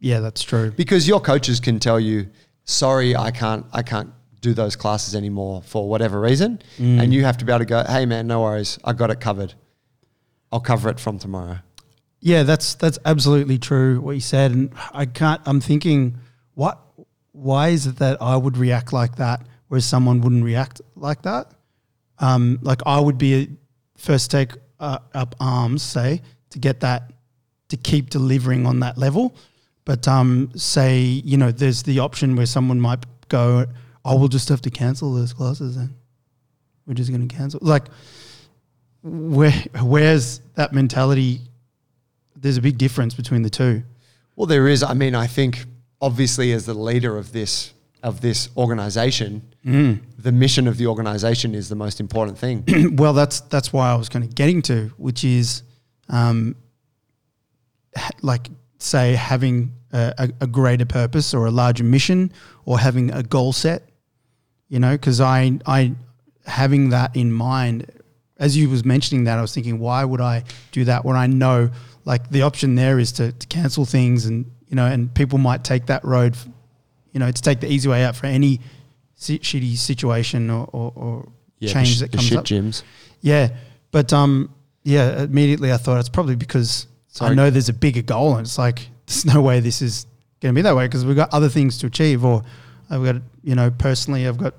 [0.00, 0.70] yeah, that's true.
[0.70, 2.28] Because your coaches can tell you,
[2.64, 6.60] sorry, I can't, I can't do those classes anymore for whatever reason.
[6.78, 7.02] Mm.
[7.02, 9.20] And you have to be able to go, hey man, no worries, I got it
[9.20, 9.54] covered.
[10.52, 11.58] I'll cover it from tomorrow.
[12.20, 15.42] Yeah, that's that's absolutely true what you said, and I can't.
[15.44, 16.16] I'm thinking,
[16.54, 16.78] what?
[17.32, 21.52] Why is it that I would react like that, whereas someone wouldn't react like that?
[22.18, 23.48] Um, like I would be
[23.96, 27.12] first take uh, up arms, say, to get that
[27.68, 29.34] to keep delivering on that level.
[29.84, 33.66] But um, say you know, there's the option where someone might go,
[34.04, 35.94] "I will just have to cancel those classes." and
[36.86, 37.60] we're just going to cancel.
[37.62, 37.84] Like,
[39.02, 39.52] where
[39.82, 41.40] where's that mentality?
[42.36, 43.82] There's a big difference between the two.
[44.36, 44.82] Well, there is.
[44.82, 45.64] I mean, I think
[46.00, 51.68] obviously as the leader of this of this organization, the mission of the organization is
[51.68, 52.64] the most important thing.
[52.96, 55.62] well, that's that's why I was kind of getting to, which is,
[56.08, 56.56] um,
[57.96, 58.48] ha- like
[58.78, 62.30] say having a, a, greater purpose or a larger mission
[62.66, 63.88] or having a goal set.
[64.68, 65.94] You know, because I I
[66.46, 67.90] having that in mind,
[68.38, 71.26] as you was mentioning that, I was thinking, why would I do that when I
[71.26, 71.70] know
[72.04, 75.62] like the option there is to, to cancel things and you know, and people might
[75.64, 76.36] take that road,
[77.12, 78.60] you know, to take the easy way out for any
[79.24, 82.44] si- shitty situation or, or, or Yeah, change sh- that comes up.
[82.44, 82.82] gyms.
[83.20, 83.48] Yeah,
[83.90, 84.50] but um,
[84.82, 85.22] yeah.
[85.22, 86.86] Immediately, I thought it's probably because
[87.20, 90.06] I know there's a bigger goal, and it's like there's no way this is
[90.40, 92.42] going to be that way because we've got other things to achieve, or
[92.90, 94.54] I've got you know personally, I've got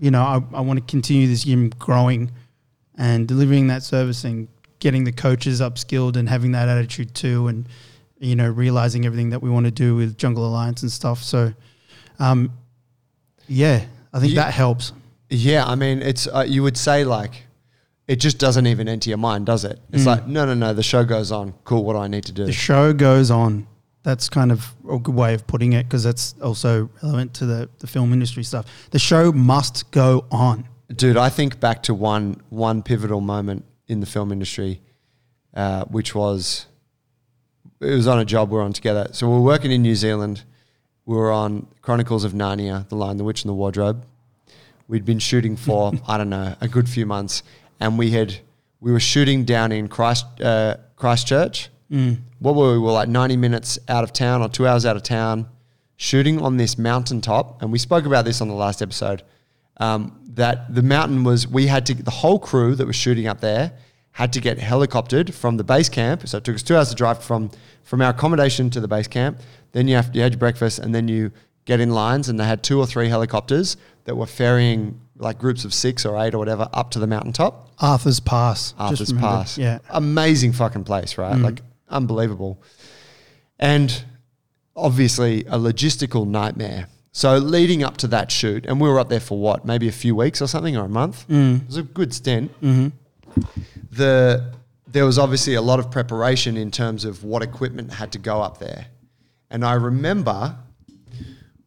[0.00, 2.30] you know I, I want to continue this gym growing
[2.98, 4.48] and delivering that service and
[4.78, 7.68] getting the coaches upskilled and having that attitude too, and
[8.18, 11.22] you know realizing everything that we want to do with Jungle Alliance and stuff.
[11.22, 11.52] So,
[12.18, 12.52] um,
[13.48, 14.92] yeah, I think You- that helps.
[15.28, 17.44] Yeah, I mean, it's uh, you would say like
[18.06, 19.80] it just doesn't even enter your mind, does it?
[19.92, 20.06] It's Mm.
[20.06, 20.72] like no, no, no.
[20.72, 21.54] The show goes on.
[21.64, 21.82] Cool.
[21.84, 22.44] What do I need to do?
[22.46, 23.66] The show goes on.
[24.04, 27.68] That's kind of a good way of putting it because that's also relevant to the,
[27.80, 28.66] the film industry stuff.
[28.92, 30.68] The show must go on.
[30.94, 34.80] Dude, I think back to one one pivotal moment in the film industry,
[35.54, 36.66] uh, which was
[37.80, 39.08] it was on a job we are on together.
[39.10, 40.44] So we were working in New Zealand.
[41.06, 44.04] We were on Chronicles of Narnia, The Lion, the Witch, and the Wardrobe.
[44.88, 47.42] We'd been shooting for I don't know a good few months,
[47.80, 48.36] and we had
[48.80, 51.70] we were shooting down in Christ uh, Christchurch.
[52.40, 52.78] What were we?
[52.78, 55.48] We were like ninety minutes out of town or two hours out of town,
[55.96, 57.62] shooting on this mountaintop.
[57.62, 59.22] And we spoke about this on the last episode.
[59.78, 63.40] Um, that the mountain was we had to the whole crew that was shooting up
[63.40, 63.72] there
[64.12, 66.26] had to get helicoptered from the base camp.
[66.26, 67.50] So it took us two hours to drive from
[67.82, 69.38] from our accommodation to the base camp.
[69.72, 71.32] Then you have you had your breakfast and then you
[71.64, 75.64] get in lines and they had two or three helicopters that were ferrying like groups
[75.64, 77.70] of six or eight or whatever up to the mountaintop.
[77.78, 78.74] Arthur's Pass.
[78.78, 79.12] Arthur's.
[79.12, 79.58] Pass.
[79.58, 79.78] Yeah.
[79.90, 81.36] Amazing fucking place, right?
[81.36, 81.42] Mm.
[81.42, 82.62] Like unbelievable.
[83.58, 84.04] And
[84.74, 86.88] obviously a logistical nightmare.
[87.12, 89.92] So leading up to that shoot, and we were up there for what, maybe a
[89.92, 91.26] few weeks or something or a month.
[91.28, 91.62] Mm.
[91.62, 92.52] It was a good stint.
[92.60, 92.88] Mm-hmm.
[93.90, 94.52] The
[94.86, 98.40] there was obviously a lot of preparation in terms of what equipment had to go
[98.40, 98.86] up there.
[99.50, 100.56] And I remember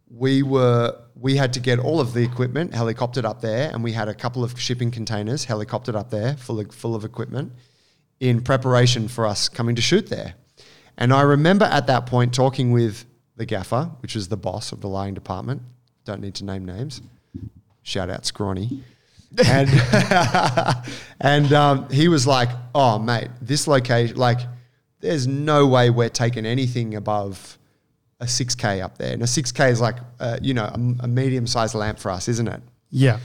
[0.09, 3.91] we were we had to get all of the equipment helicoptered up there, and we
[3.91, 7.51] had a couple of shipping containers helicoptered up there full of, full of equipment
[8.19, 10.35] in preparation for us coming to shoot there.
[10.97, 13.05] And I remember at that point talking with
[13.35, 15.61] the gaffer, which was the boss of the lighting department.
[16.05, 17.01] Don't need to name names.
[17.83, 18.83] Shout out Scrawny.
[19.45, 19.69] and
[21.21, 24.39] and um, he was like, "Oh, mate, this location, like,
[25.01, 27.58] there's no way we're taking anything above
[28.19, 29.13] a 6K up there.
[29.13, 32.47] And a 6K is like, uh, you know, a, a medium-sized lamp for us, isn't
[32.47, 32.61] it?
[32.89, 33.19] Yeah.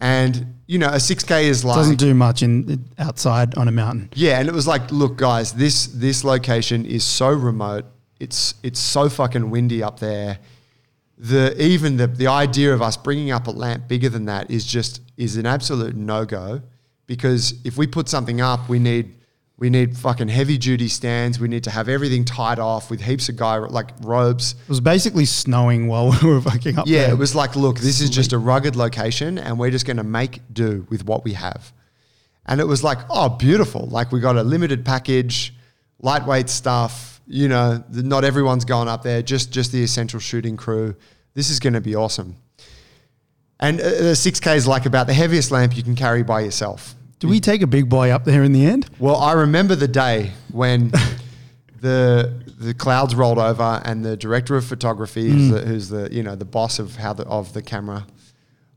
[0.00, 4.10] And you know, a 6K is like Doesn't do much in outside on a mountain.
[4.14, 7.86] yeah, and it was like, look, guys, this this location is so remote.
[8.20, 10.38] It's it's so fucking windy up there.
[11.16, 14.66] The even the the idea of us bringing up a lamp bigger than that is
[14.66, 16.60] just is an absolute no go,
[17.06, 19.14] because if we put something up, we need
[19.58, 21.40] we need fucking heavy duty stands.
[21.40, 24.52] We need to have everything tied off with heaps of guy like ropes.
[24.52, 26.94] It was basically snowing while we were fucking up there.
[26.94, 27.14] Yeah, there.
[27.14, 30.04] it was like, look, this is just a rugged location, and we're just going to
[30.04, 31.72] make do with what we have.
[32.44, 33.86] And it was like, oh, beautiful.
[33.86, 35.54] Like we got a limited package,
[36.00, 37.20] lightweight stuff.
[37.26, 39.22] You know, not everyone's going up there.
[39.22, 40.94] Just just the essential shooting crew.
[41.34, 42.36] This is going to be awesome.
[43.58, 46.40] And uh, the six K is like about the heaviest lamp you can carry by
[46.40, 46.94] yourself.
[47.18, 48.90] Do we take a big boy up there in the end?
[48.98, 50.90] Well, I remember the day when
[51.80, 56.22] the the clouds rolled over and the director of photography, who's, the, who's the you
[56.22, 58.06] know the boss of how the of the camera,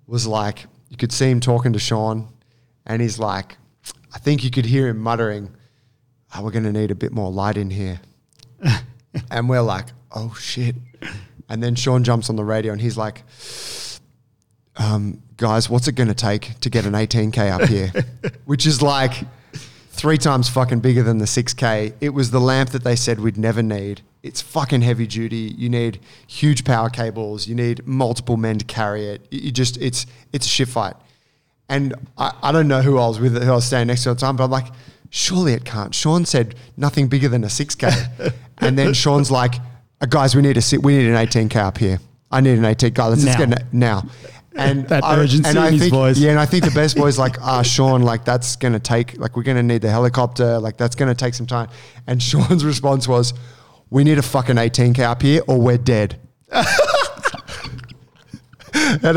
[0.08, 2.30] was like you could see him talking to Sean,
[2.86, 3.58] and he's like,
[4.14, 5.56] I think you could hear him muttering,
[6.36, 8.00] oh, "We're going to need a bit more light in here,"
[9.32, 10.76] and we're like, "Oh shit!"
[11.50, 13.24] And then Sean jumps on the radio and he's like,
[14.78, 17.92] um, guys, what's it going to take to get an 18K up here?
[18.46, 19.14] Which is like
[19.54, 21.94] three times fucking bigger than the 6K.
[22.02, 24.02] It was the lamp that they said we'd never need.
[24.22, 25.56] It's fucking heavy duty.
[25.58, 27.48] You need huge power cables.
[27.48, 29.26] You need multiple men to carry it.
[29.32, 30.96] You just, it's, it's a shit fight.
[31.70, 34.10] And I, I don't know who I was with, who I was standing next to
[34.10, 34.68] at the time, but I'm like,
[35.10, 35.96] surely it can't.
[35.96, 38.34] Sean said nothing bigger than a 6K.
[38.58, 39.56] and then Sean's like,
[40.02, 42.00] "Uh, guys, we need a, we need an 18K up here.
[42.30, 43.10] I need an 18K.
[43.10, 43.46] Let's, let's Now.
[43.46, 44.04] get it now.
[44.56, 46.18] And That I, urgency and I in his think, voice.
[46.18, 49.36] Yeah, and I think the best boy's like, ah, Sean, like that's gonna take, like
[49.38, 51.70] we're gonna need the helicopter, like that's gonna take some time.
[52.08, 53.34] And Sean's response was,
[53.90, 56.20] "We need a fucking 18k up here, or we're dead."
[56.52, 56.66] and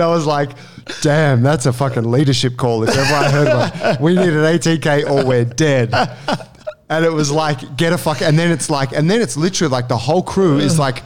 [0.00, 0.50] I was like,
[1.00, 4.02] "Damn, that's a fucking leadership call if ever I heard one.
[4.02, 5.94] We need an 18k, or we're dead."
[6.88, 8.20] And it was like, get a fuck.
[8.20, 11.02] And then it's like, and then it's literally like the whole crew is like,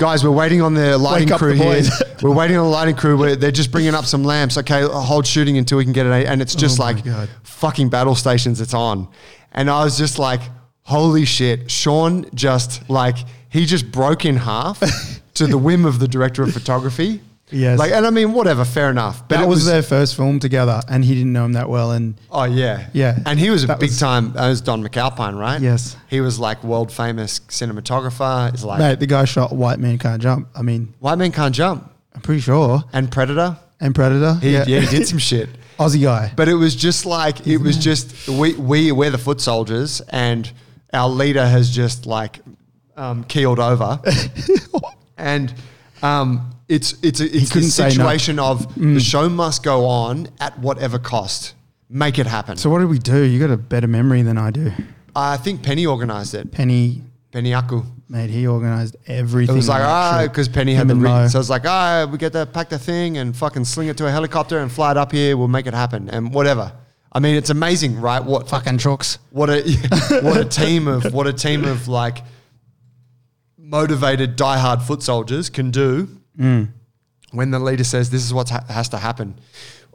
[0.00, 1.82] guys, we're waiting on the lighting up crew the here.
[2.22, 3.18] we're waiting on the lighting crew.
[3.18, 4.56] We're, they're just bringing up some lamps.
[4.56, 6.26] Okay, hold shooting until we can get it.
[6.26, 7.28] And it's just Oh like God.
[7.42, 9.08] fucking battle stations it's on.
[9.52, 10.40] And I was just like,
[10.84, 11.70] holy shit.
[11.70, 13.16] Sean just like,
[13.50, 14.80] he just broke in half
[15.34, 17.20] to the whim of the director of photography.
[17.52, 17.78] Yes.
[17.78, 19.26] Like, and I mean, whatever, fair enough.
[19.28, 21.92] But that it was, their first film together, and he didn't know him that well.
[21.92, 23.18] And Oh yeah, Yeah.
[23.26, 24.32] And he was a big was- time.
[24.32, 25.60] That was Don McAlpine, right?
[25.60, 25.96] Yes.
[26.08, 28.52] He was like world famous cinematographer.
[28.52, 30.48] It's like mate, the guy shot White Man Can't Jump.
[30.54, 32.82] I mean, White Man Can't Jump I'm pretty sure.
[32.92, 33.58] and Predator.
[33.80, 34.34] And Predator.
[34.40, 34.64] He, yeah.
[34.64, 35.48] he did some shit.
[35.78, 36.30] Aussie guy.
[36.36, 40.50] But it was just like it was just we we we're the foot soldiers and
[40.92, 42.40] our leader has just like
[42.96, 43.98] um, keeled over,
[45.16, 45.54] and
[46.02, 47.90] um, it's it's a, it's couldn't say no.
[47.90, 51.54] situation of the show must go on at whatever cost.
[51.88, 52.56] Make it happen.
[52.56, 53.22] So what did we do?
[53.22, 54.72] You got a better memory than I do.
[55.14, 56.52] I think Penny organized it.
[56.52, 57.82] Penny, Penny Aku.
[58.08, 59.56] mate, he organised everything.
[59.56, 60.32] It was like, on that ah, trip.
[60.32, 61.22] because Penny had Him the and Mo.
[61.22, 61.30] rig.
[61.30, 64.06] So it's like, ah, we get to pack the thing and fucking sling it to
[64.06, 65.36] a helicopter and fly it up here.
[65.36, 66.72] We'll make it happen and whatever.
[67.12, 68.22] I mean, it's amazing, right?
[68.22, 69.18] What fucking trucks.
[69.30, 69.62] what a
[70.22, 72.18] what a team of what a team of like
[73.70, 76.08] motivated diehard foot soldiers can do
[76.38, 76.68] mm.
[77.32, 79.38] when the leader says this is what ha- has to happen.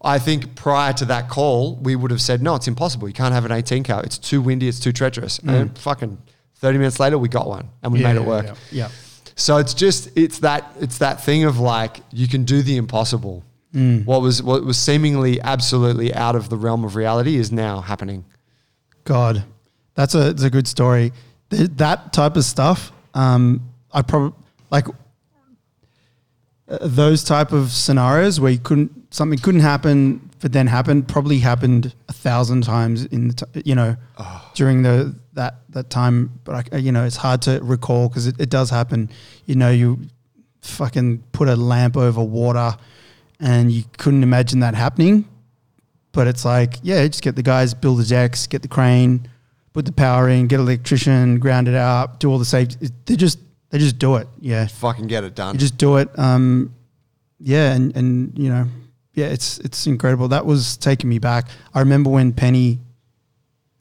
[0.04, 3.08] I think prior to that call, we would have said no, it's impossible.
[3.08, 4.04] You can't have an 18K.
[4.04, 4.68] It's too windy.
[4.68, 5.40] It's too treacherous.
[5.40, 5.62] Mm.
[5.62, 6.18] And fucking
[6.56, 8.46] 30 minutes later, we got one and we made it work.
[8.46, 8.54] Yeah.
[8.72, 8.90] yeah.
[9.36, 13.44] So it's just it's that it's that thing of like you can do the impossible.
[13.74, 14.06] Mm.
[14.06, 18.24] What was what was seemingly absolutely out of the realm of reality is now happening.
[19.04, 19.44] God,
[19.94, 21.12] that's a it's a good story.
[21.50, 24.38] Th- that type of stuff, um, I probably
[24.70, 24.88] like
[26.68, 31.08] uh, those type of scenarios where you couldn't something couldn't happen, but then happened.
[31.08, 33.96] Probably happened a thousand times in the t- you know
[34.54, 36.40] during the that that time.
[36.44, 39.10] But I, you know, it's hard to recall because it, it does happen.
[39.46, 40.00] You know, you
[40.62, 42.76] fucking put a lamp over water,
[43.40, 45.26] and you couldn't imagine that happening
[46.16, 49.28] but it's like, yeah, just get the guys, build the decks, get the crane,
[49.76, 52.88] put the power in, get an electrician, ground it out, do all the safety.
[53.06, 54.28] They just they just do it.
[54.40, 55.54] Yeah, Fucking get it done.
[55.56, 56.08] you just do it.
[56.18, 56.74] Um,
[57.40, 58.68] yeah, and and you know,
[59.14, 60.30] yeah, it's it's incredible.
[60.30, 61.50] That was taking me back.
[61.74, 62.80] I remember when Penny,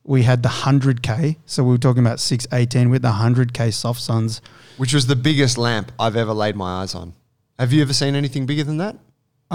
[0.03, 1.39] we had the hundred k.
[1.47, 4.41] So we were talking about six eighteen with the hundred k soft suns.
[4.79, 7.15] which was the biggest lamp I've ever laid my eyes on.
[7.59, 8.97] Have you ever seen anything bigger than that?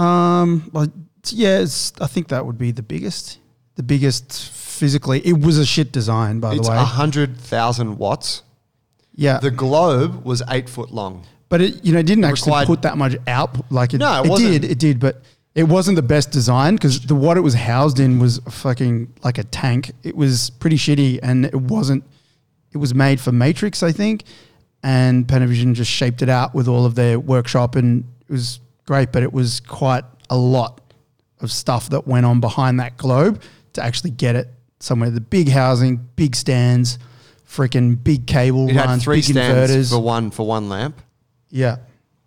[0.02, 0.86] Um, well,
[1.28, 1.66] yeah,
[2.00, 3.38] I think that would be the biggest,
[3.80, 5.18] the biggest physically.
[5.26, 6.84] It was a shit design, by It's the a way.
[6.84, 8.42] hundred thousand watts.
[9.14, 11.24] Yeah, The globe was eight foot long.
[11.48, 13.50] But it, you know, didn't actually required- put that much out.
[13.72, 15.22] Like it, No, it it, did, it did, but
[15.54, 19.38] it wasn't the best design because the what it was housed in was fucking like
[19.38, 19.92] a tank.
[20.02, 22.04] It was pretty shitty, and it wasn't.
[22.72, 24.24] It was made for Matrix, I think,
[24.82, 29.10] and Panavision just shaped it out with all of their workshop, and it was great.
[29.10, 30.80] But it was quite a lot
[31.40, 33.40] of stuff that went on behind that globe
[33.74, 34.48] to actually get it
[34.80, 35.10] somewhere.
[35.10, 36.98] The big housing, big stands,
[37.48, 39.90] freaking big cable It had three big stands inverters.
[39.90, 41.00] for one for one lamp.
[41.50, 41.76] yeah.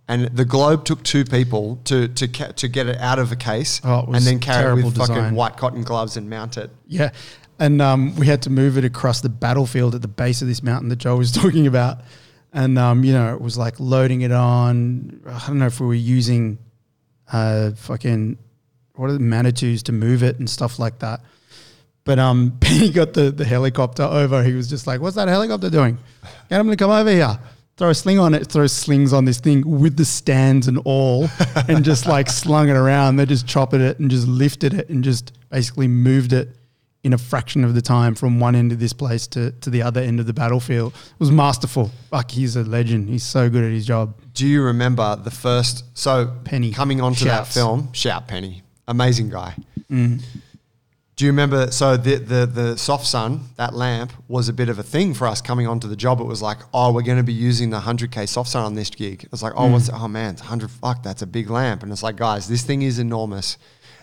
[0.05, 3.37] And the globe took two people to to ca- to get it out of a
[3.37, 5.35] case Oh, it was and then carry it terrible with fucking design.
[5.35, 6.71] white cotton gloves and mount it.
[6.87, 7.11] Yeah.
[7.57, 10.61] And um, we had to move it across the battlefield at the base of this
[10.61, 11.99] mountain that Joe was talking about.
[12.51, 15.21] And, um, you know, it was like loading it on.
[15.25, 16.57] I don't know if we were using
[17.31, 18.37] uh, fucking,
[18.95, 21.21] what are the Manitous to move it and stuff like that.
[22.05, 24.43] But um, Penny got the, the helicopter over.
[24.43, 25.97] He was just like, what's that helicopter doing?
[26.49, 27.39] Get him to come over here.
[27.75, 31.27] Throw a sling on it, throw slings on this thing with the stands and all,
[31.67, 33.15] and just like slung it around.
[33.15, 36.49] They just chopped it and just lifted it and just basically moved it
[37.03, 39.81] in a fraction of the time from one end of this place to, to the
[39.81, 40.93] other end of the battlefield.
[40.93, 41.91] It was masterful.
[42.11, 43.09] Fuck, he's a legend.
[43.09, 44.15] He's so good at his job.
[44.33, 45.83] Do you remember the first?
[45.97, 46.71] So Penny.
[46.71, 49.55] coming onto that film, shout Penny, amazing guy.
[51.15, 51.69] Do you remember?
[51.69, 55.27] So the the the soft sun, that lamp was a bit of a thing for
[55.27, 56.19] us coming onto the job.
[56.19, 58.73] It was like, oh, we're going to be using the hundred k soft sun on
[58.73, 59.23] this gig.
[59.23, 60.71] It was like, oh, what's oh man, it's hundred.
[60.71, 61.83] Fuck, that's a big lamp.
[61.83, 63.57] And it's like, guys, this thing is enormous.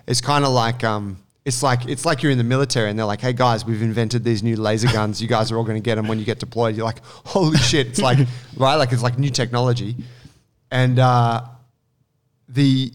[0.07, 1.19] It's kind of like um.
[1.45, 4.23] It's like it's like you're in the military and they're like, "Hey guys, we've invented
[4.23, 5.23] these new laser guns.
[5.23, 7.57] You guys are all going to get them when you get deployed." You're like, "Holy
[7.57, 8.19] shit!" It's like
[8.57, 9.97] right, like it's like new technology,
[10.71, 11.41] and uh,
[12.47, 12.93] the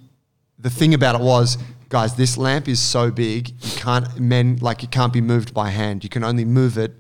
[0.59, 1.57] the thing about it was,
[1.89, 5.69] guys, this lamp is so big, you can't men like it can't be moved by
[5.69, 6.03] hand.
[6.03, 6.93] You can only move it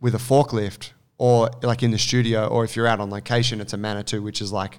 [0.00, 3.72] with a forklift or like in the studio, or if you're out on location, it's
[3.72, 4.78] a Manitou, which is like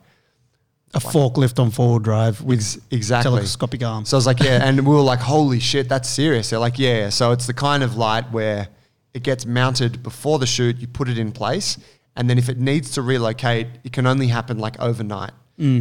[0.93, 3.31] A forklift on four wheel drive with Ex- exactly.
[3.31, 4.09] telescopic arms.
[4.09, 6.49] So I was like, yeah, and we were like, holy shit, that's serious.
[6.51, 7.09] They're like, yeah.
[7.09, 8.67] So it's the kind of light where
[9.13, 11.77] it gets mounted before the shoot, you put it in place,
[12.15, 15.31] and then if it needs to relocate, it can only happen like overnight.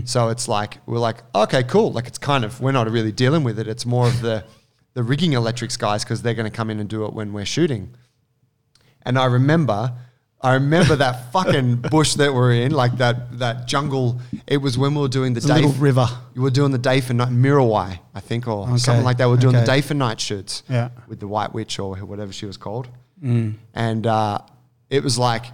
[0.07, 1.93] So it's like we're like, okay, cool.
[1.93, 3.69] Like it's kind of we're not really dealing with it.
[3.69, 4.45] It's more of the
[4.95, 7.45] the rigging electrics guys because they're going to come in and do it when we're
[7.45, 7.95] shooting.
[9.03, 9.93] And I remember,
[10.41, 14.19] I remember that fucking bush that we're in, like that that jungle.
[14.47, 16.09] It was when we were doing the It's day little river.
[16.35, 19.29] you were doing the day for night Mirawai, I think, or something like that.
[19.29, 20.89] We're doing the day for night shoots Yeah.
[21.09, 22.89] with the White Witch or whatever she was called.
[23.23, 24.39] And uh,
[24.89, 25.45] it was like,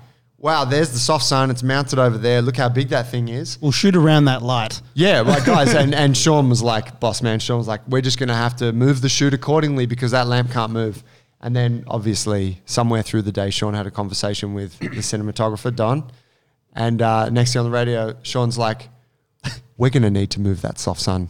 [0.42, 1.50] wow, there's the soft sun.
[1.50, 2.42] It's mounted over there.
[2.42, 3.58] Look how big that thing is.
[3.62, 4.82] We'll shoot around that light.
[4.92, 5.72] Yeah, right, guys.
[5.72, 8.56] and, and Sean was like, boss man, Sean was like, we're just going to have
[8.56, 11.02] to move the shoot accordingly because that lamp can't move.
[11.40, 16.10] And then obviously, somewhere through the day, Sean had a conversation with the cinematographer, Don.
[16.74, 18.88] And uh, next thing on the radio, Sean's like,
[19.76, 21.28] we're going to need to move that soft sun.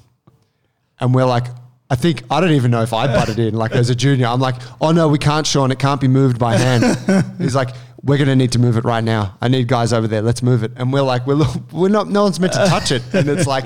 [1.01, 1.47] And we're like,
[1.91, 4.27] I think, I don't even know if I butted in, like as a junior.
[4.27, 5.71] I'm like, oh no, we can't, Sean.
[5.71, 7.35] It can't be moved by hand.
[7.39, 7.75] He's like,
[8.05, 9.37] we're going to need to move it right now.
[9.41, 10.23] I need guys over there.
[10.23, 10.73] Let's move it.
[10.77, 12.69] And we're like, we're, we're not, no one's meant to uh.
[12.69, 13.03] touch it.
[13.15, 13.65] And it's like,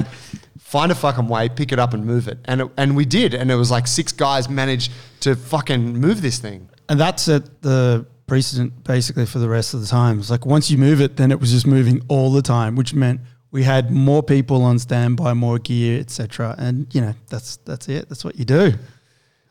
[0.58, 2.38] find a fucking way, pick it up and move it.
[2.44, 3.34] And, it, and we did.
[3.34, 6.68] And it was like six guys managed to fucking move this thing.
[6.88, 10.18] And that's set the precedent basically for the rest of the time.
[10.18, 12.92] It's like once you move it, then it was just moving all the time, which
[12.92, 13.20] meant
[13.50, 16.54] we had more people on standby, more gear, etc.
[16.58, 18.08] And you know, that's that's it.
[18.08, 18.74] That's what you do.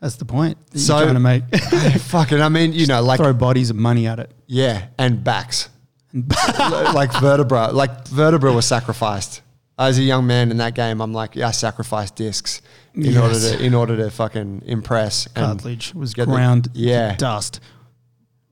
[0.00, 0.58] That's the point.
[0.72, 1.42] You're So- trying to make
[2.00, 4.30] fucking, I mean, you know, like, throw bodies and money at it.
[4.46, 5.68] Yeah, and backs.
[6.12, 9.42] like vertebra, like vertebra was sacrificed.
[9.78, 12.62] As a young man in that game, I'm like, yeah, I sacrificed discs
[12.94, 13.16] in Yes.
[13.22, 15.26] order to in order to fucking impress.
[15.36, 17.14] and Cartilage was get the- ground yeah.
[17.16, 17.60] dust.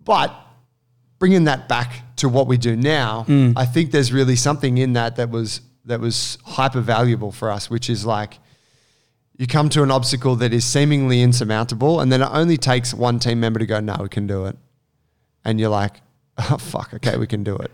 [0.05, 0.35] But
[1.19, 3.55] bringing that back to what we do now, mm.
[3.57, 7.71] I think there's really something in that that was that was hyper valuable for us,
[7.71, 8.39] which is like
[9.39, 13.19] you come to an obstacle that is seemingly insurmountable, and then it only takes one
[13.19, 14.57] team member to go, "No, we can do it,"
[15.45, 16.01] and you're like,
[16.39, 17.71] "Oh fuck, okay, we can do it."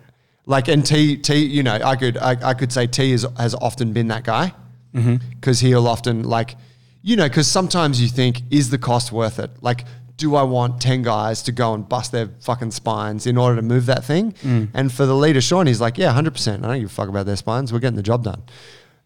[0.46, 3.54] Like and T T, you know, I could I, I could say T is, has
[3.54, 4.52] often been that guy
[4.94, 5.16] mm-hmm.
[5.34, 6.56] because he'll often like,
[7.02, 9.50] you know, because sometimes you think, is the cost worth it?
[9.60, 9.84] Like,
[10.16, 13.62] do I want ten guys to go and bust their fucking spines in order to
[13.62, 14.32] move that thing?
[14.42, 14.70] Mm.
[14.74, 16.64] And for the leader, Sean, he's like, yeah, hundred percent.
[16.64, 17.72] I don't give a fuck about their spines.
[17.72, 18.42] We're getting the job done.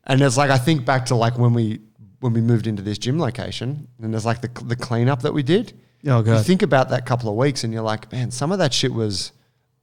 [0.04, 1.80] And it's like I think back to like when we
[2.20, 5.42] when we moved into this gym location, and there's like the the cleanup that we
[5.42, 5.74] did.
[6.06, 6.38] Oh, God.
[6.38, 8.92] You think about that couple of weeks, and you're like, man, some of that shit
[8.92, 9.32] was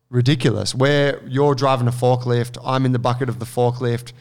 [0.10, 0.76] ridiculous.
[0.76, 4.14] Where you're driving a forklift, I'm in the bucket of the forklift.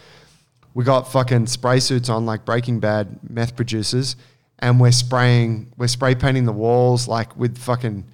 [0.73, 4.17] We got fucking spray suits on like Breaking Bad meth producers,
[4.61, 8.05] and we're spraying, we're spray painting the walls like with fucking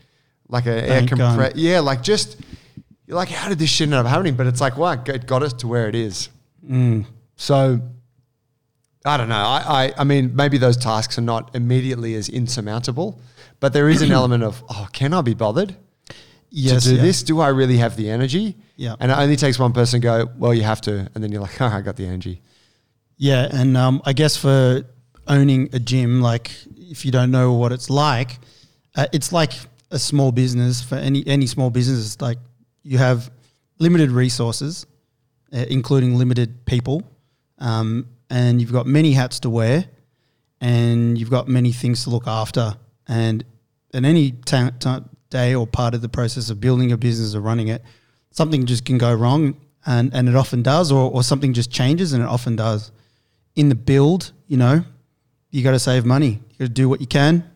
[0.48, 1.52] like an air compressor.
[1.54, 2.40] Yeah, like just
[3.06, 4.34] you're like, how did this shit end up happening?
[4.34, 6.28] But it's like, wow, it got us to where it is.
[6.66, 7.04] Mm.
[7.36, 7.80] So
[9.04, 9.34] I don't know.
[9.34, 13.20] I, I, I mean, maybe those tasks are not immediately as insurmountable,
[13.60, 15.76] but there is an element of, oh, can I be bothered
[16.50, 17.02] Yes, to do yeah.
[17.02, 17.22] this?
[17.22, 18.56] Do I really have the energy?
[18.76, 18.94] Yeah.
[19.00, 21.10] And it only takes one person to go, well, you have to.
[21.14, 22.40] And then you're like, oh, I got the energy.
[23.18, 24.82] Yeah, and um, I guess for
[25.26, 28.38] owning a gym, like if you don't know what it's like,
[28.94, 29.52] uh, it's like
[29.90, 30.82] a small business.
[30.82, 32.38] For any any small business, it's like
[32.82, 33.30] you have
[33.78, 34.86] limited resources,
[35.52, 37.02] uh, including limited people,
[37.58, 39.86] um, and you've got many hats to wear,
[40.60, 42.76] and you've got many things to look after,
[43.08, 43.44] and
[43.94, 47.40] at any ta- ta- day or part of the process of building a business or
[47.40, 47.82] running it,
[48.30, 52.12] something just can go wrong, and and it often does, or or something just changes,
[52.12, 52.90] and it often does
[53.56, 54.84] in the build, you know,
[55.50, 56.40] you got to save money.
[56.50, 57.50] You got to do what you can.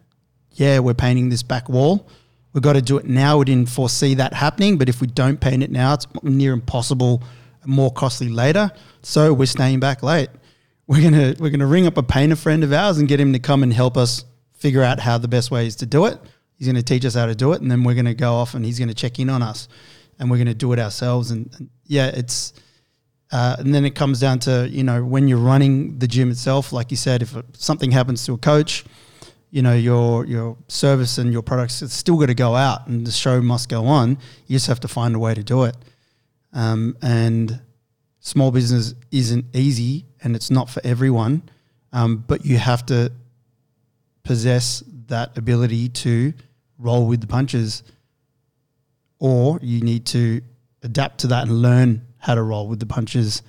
[0.53, 2.09] Yeah, we're painting this back wall.
[2.53, 3.39] We've got to do it now.
[3.39, 7.23] We didn't foresee that happening, but if we don't paint it now, it's near impossible
[7.65, 8.73] more costly later.
[9.03, 10.31] So we're staying back late.
[10.87, 13.39] We're gonna we're gonna ring up a painter friend of ours and get him to
[13.39, 14.25] come and help us
[14.61, 16.19] figure out how the best way is to do it.
[16.57, 18.65] He's gonna teach us how to do it, and then we're gonna go off and
[18.65, 19.69] he's gonna check in on us,
[20.19, 21.31] and we're gonna do it ourselves.
[21.31, 22.53] And, and yeah, it's
[23.33, 26.73] uh, and then it comes down to you know when you're running the gym itself,
[26.73, 28.85] like you said, if something happens to a coach,
[29.51, 33.07] you know your your service and your products it's still got to go out, and
[33.07, 34.19] the show must go on.
[34.47, 35.77] You just have to find a way to do it.
[36.53, 37.61] Um, and
[38.19, 41.43] small business isn't easy, and it's not for everyone.
[41.93, 43.11] Um, but you have to
[44.23, 46.33] possess that ability to
[46.79, 47.83] roll with the punches,
[49.19, 50.41] or you need to
[50.83, 53.43] adapt to that and learn how to roll with the punches.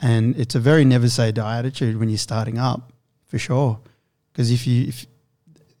[0.00, 2.92] And it's a very never say die attitude when you're starting up
[3.26, 3.80] for sure.
[4.32, 5.06] Because if you, if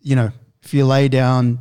[0.02, 1.60] you know, if you lay down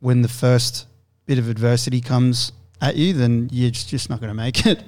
[0.00, 0.86] when the first
[1.26, 4.82] bit of adversity comes at you, then you're just, just not going to make it.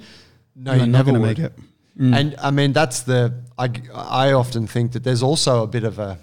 [0.55, 1.59] No, you're you never never going to make it.
[1.97, 2.15] Mm.
[2.15, 5.97] And I mean, that's the I, I often think that there's also a bit of
[5.97, 6.19] a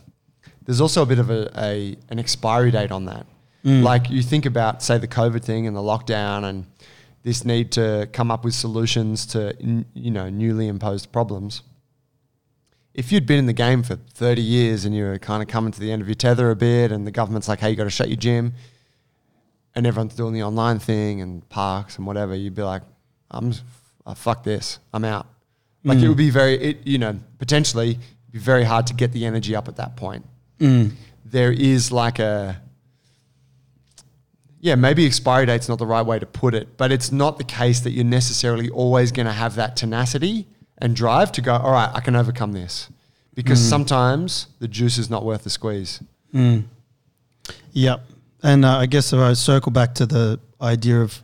[0.73, 3.27] there's also a bit of a, a an expiry date on that.
[3.63, 3.83] Mm.
[3.83, 6.67] Like you think about say the COVID thing and the lockdown and
[7.23, 9.55] this need to come up with solutions to
[9.95, 11.63] you know newly imposed problems.
[12.95, 15.81] If you'd been in the game for 30 years and you're kind of coming to
[15.81, 17.91] the end of your tether a bit and the government's like, hey, you got to
[17.91, 18.55] shut your gym
[19.75, 22.83] and everyone's doing the online thing and parks and whatever, you'd be like,
[23.31, 23.55] I'm,
[24.07, 25.27] uh, fuck this, I'm out.
[25.85, 26.09] Like it Mm.
[26.09, 27.99] would be very, it, you know, potentially
[28.31, 30.25] be very hard to get the energy up at that point.
[30.63, 30.93] Mm.
[31.25, 32.61] There is like a,
[34.61, 37.45] yeah, maybe expiry date's not the right way to put it, but it's not the
[37.45, 40.47] case that you're necessarily always going to have that tenacity
[40.79, 42.89] and drive to go, all right, I can overcome this.
[43.35, 43.69] Because Mm.
[43.71, 46.01] sometimes the juice is not worth the squeeze.
[46.35, 46.65] Mm.
[47.73, 48.05] Yep.
[48.43, 51.23] And uh, I guess if I circle back to the idea of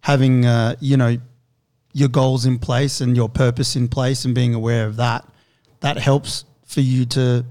[0.00, 1.18] having, uh, you know,
[1.92, 5.28] your goals in place and your purpose in place and being aware of that,
[5.80, 7.44] that helps for you to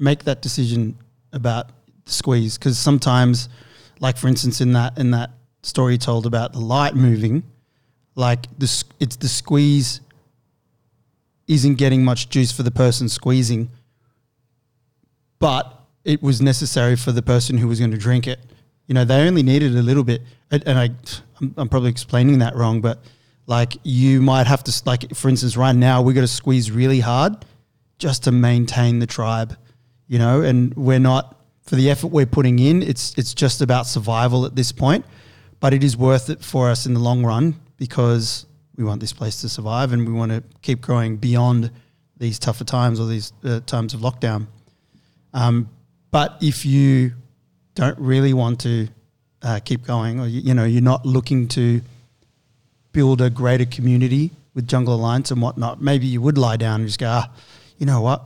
[0.00, 0.98] make that decision
[1.32, 1.68] about
[2.04, 2.58] the squeeze.
[2.58, 3.48] Because sometimes,
[4.00, 5.30] like for instance, in that in that
[5.62, 7.44] story told about the light moving,
[8.16, 10.00] like the it's the squeeze
[11.46, 13.70] isn't getting much juice for the person squeezing
[15.40, 18.38] but it was necessary for the person who was going to drink it.
[18.86, 20.90] You know, they only needed a little bit, and, and I,
[21.40, 23.02] I'm, I'm probably explaining that wrong, but
[23.46, 27.00] like you might have to, like for instance, right now we got to squeeze really
[27.00, 27.44] hard
[27.98, 29.56] just to maintain the tribe,
[30.10, 32.82] you know, and we're not for the effort we're putting in.
[32.82, 35.04] It's it's just about survival at this point,
[35.60, 38.44] but it is worth it for us in the long run because
[38.74, 41.70] we want this place to survive and we want to keep growing beyond
[42.16, 44.48] these tougher times or these uh, times of lockdown.
[45.32, 45.70] Um,
[46.10, 47.12] but if you
[47.76, 48.88] don't really want to
[49.42, 51.82] uh, keep going, or you, you know you're not looking to
[52.90, 56.88] build a greater community with Jungle Alliance and whatnot, maybe you would lie down and
[56.88, 57.30] just go, ah,
[57.78, 58.24] you know what,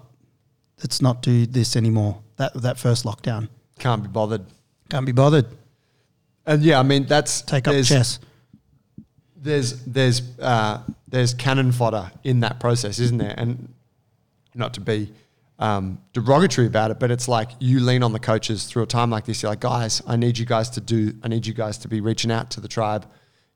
[0.79, 2.21] let's not do this anymore.
[2.37, 3.49] That that first lockdown
[3.79, 4.45] Can't be bothered.
[4.91, 5.47] can't be bothered.
[6.47, 7.43] And yeah, I mean, that's.
[7.43, 8.19] Take up there's- chess.
[9.37, 13.35] there's there's uh, there's cannon fodder in that process, isn't there?
[13.37, 13.73] And
[14.55, 15.13] not to be
[15.59, 19.11] um, derogatory about it, but it's like you lean on the coaches through a time
[19.11, 19.43] like this.
[19.43, 21.13] You're like, guys, I need you guys to do.
[21.23, 23.07] I need you guys to be reaching out to the tribe.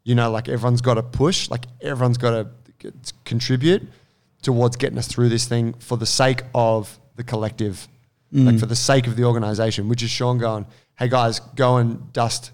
[0.04, 1.50] You know, like everyone's got to push.
[1.50, 2.30] Like everyone's got
[2.80, 2.92] to
[3.24, 3.86] contribute
[4.42, 7.86] towards getting us through this thing for the sake of the collective,
[8.32, 8.60] like Mm.
[8.60, 9.88] for the sake of the organization.
[9.88, 10.64] Which is Sean going,
[10.98, 12.52] hey guys, go and dust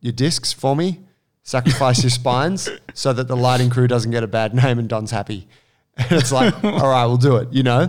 [0.00, 1.00] your discs for me,
[1.42, 5.12] sacrifice your spines so that the lighting crew doesn't get a bad name and Don's
[5.12, 5.46] happy.
[6.00, 7.88] And it's like, all right, we'll do it, you know?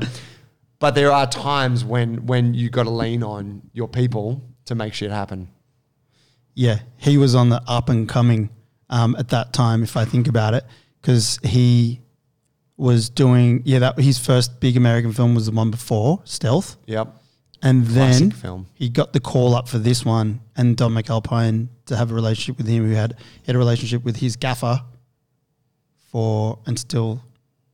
[0.80, 4.94] But there are times when when you got to lean on your people to make
[4.96, 5.50] shit happen.
[6.56, 8.50] Yeah, he was on the up and coming
[8.90, 10.64] um, at that time, if I think about it,
[11.02, 12.02] because he
[12.80, 17.14] was doing yeah that his first big American film was the one before Stealth, Yep.
[17.62, 18.34] and then
[18.74, 22.58] he got the call up for this one, and Don McAlpine to have a relationship
[22.58, 23.16] with him, who had
[23.46, 24.82] had a relationship with his gaffer
[26.12, 27.22] for and still,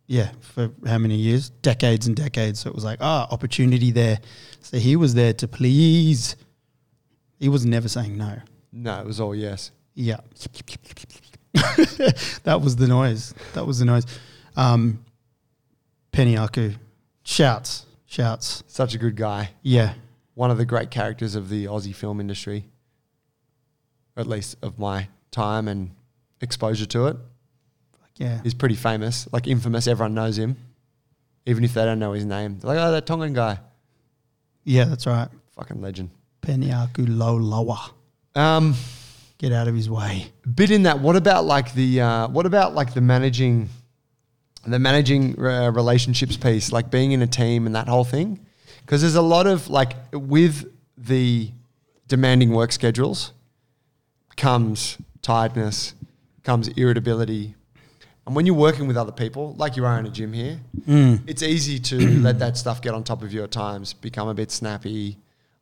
[0.07, 1.49] yeah, for how many years?
[1.61, 2.59] Decades and decades.
[2.61, 4.19] So it was like ah, opportunity there.
[4.61, 6.35] So he was there to please.
[7.39, 8.39] He was never saying no.
[8.73, 9.71] No, it was all yes.
[9.93, 10.19] Yeah.
[12.43, 13.33] that was the noise.
[13.53, 14.05] That was the noise.
[14.55, 15.03] Um,
[16.11, 16.73] Penny Aku.
[17.23, 17.85] Shouts.
[18.05, 18.63] Shouts.
[18.67, 19.49] Such a good guy.
[19.61, 19.93] Yeah.
[20.35, 22.65] One of the great characters of the Aussie film industry,
[24.17, 25.91] at least of my time and
[26.41, 27.17] exposure to it.
[28.17, 28.39] Yeah.
[28.43, 29.87] He's pretty famous, like infamous.
[29.87, 30.55] Everyone knows him,
[31.45, 32.59] even if they don't know his name.
[32.59, 33.59] They're like, oh, that Tongan guy,
[34.63, 35.27] Yeah, that's right.
[35.55, 36.11] fucking legend.
[36.41, 37.75] Peniaku Aku low.
[38.35, 38.75] Um,
[39.37, 40.27] Get out of his way.
[40.53, 40.99] bit in that.
[40.99, 43.67] What about like the uh, what about like the managing,
[44.67, 48.39] the managing uh, relationships piece, like being in a team and that whole thing?
[48.81, 51.49] Because there's a lot of like with the
[52.07, 53.31] demanding work schedules
[54.35, 55.93] comes tiredness,
[56.43, 57.55] comes irritability,
[58.25, 61.21] and when you're working with other people, like you are in a gym here, Mm.
[61.27, 64.33] it's easy to let that stuff get on top of you at times, become a
[64.33, 65.17] bit snappy,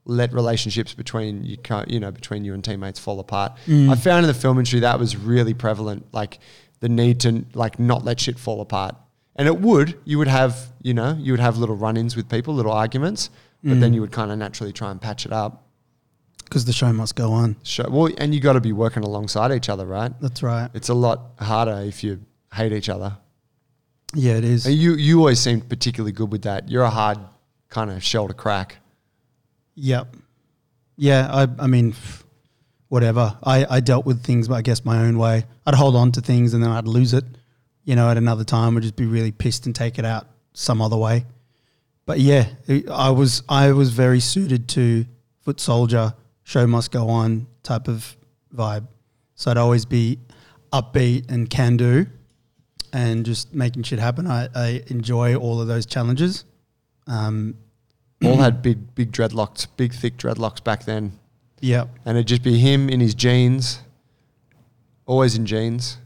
[0.06, 3.54] let relationships between you, you know, between you and teammates fall apart.
[3.68, 3.90] Mm.
[3.90, 6.40] I found in the film industry that was really prevalent, like
[6.84, 8.94] the need to like not let shit fall apart.
[9.38, 12.54] And it would, you would have, you know, you would have little run-ins with people,
[12.54, 13.30] little arguments,
[13.64, 13.96] but then Mm.
[13.96, 15.64] you would kind of naturally try and patch it up.
[16.44, 17.56] Because the show must go on.
[17.64, 20.12] Show, well, and you got to be working alongside each other, right?
[20.22, 20.70] That's right.
[20.74, 22.20] It's a lot harder if you
[22.54, 23.18] hate each other.
[24.14, 24.66] Yeah, it is.
[24.66, 26.70] And you you always seemed particularly good with that.
[26.70, 27.18] You're a hard
[27.70, 28.78] kind of shell to crack.
[29.76, 30.16] Yep.
[30.98, 31.96] Yeah, I I mean,
[32.94, 33.36] whatever.
[33.44, 35.46] I, I dealt with things, I guess, my own way.
[35.66, 37.26] I'd hold on to things and then I'd lose it.
[37.86, 40.80] You know, at another time, I'd just be really pissed and take it out some
[40.80, 41.26] other way.
[42.06, 45.06] But yeah, it- I was I was very suited to
[45.42, 46.14] foot soldier,
[46.44, 48.16] show must go on type of
[48.56, 48.86] vibe.
[49.36, 50.20] So I'd always be
[50.72, 52.06] upbeat and can do,
[52.94, 54.28] and just making shit happen.
[54.28, 56.46] I, I enjoy all of those challenges.
[57.08, 57.56] Um,
[58.24, 61.14] All had big big dreadlocks, big thick dreadlocks back then,
[61.64, 63.80] yeah, and it'd just be him in his jeans,
[65.06, 65.98] always in jeans,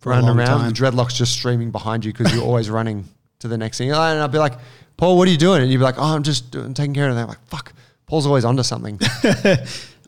[0.00, 0.58] For a running long around.
[0.60, 0.68] time.
[0.70, 3.04] The dreadlocks just streaming behind you because you're always running
[3.40, 3.90] to the next thing.
[3.90, 4.54] And I'd be like,
[4.96, 5.62] Paul, what are you doing?
[5.62, 7.22] And you'd be like, Oh, I'm just doing, taking care of that.
[7.22, 7.72] I'm like, fuck,
[8.06, 8.98] Paul's always onto something.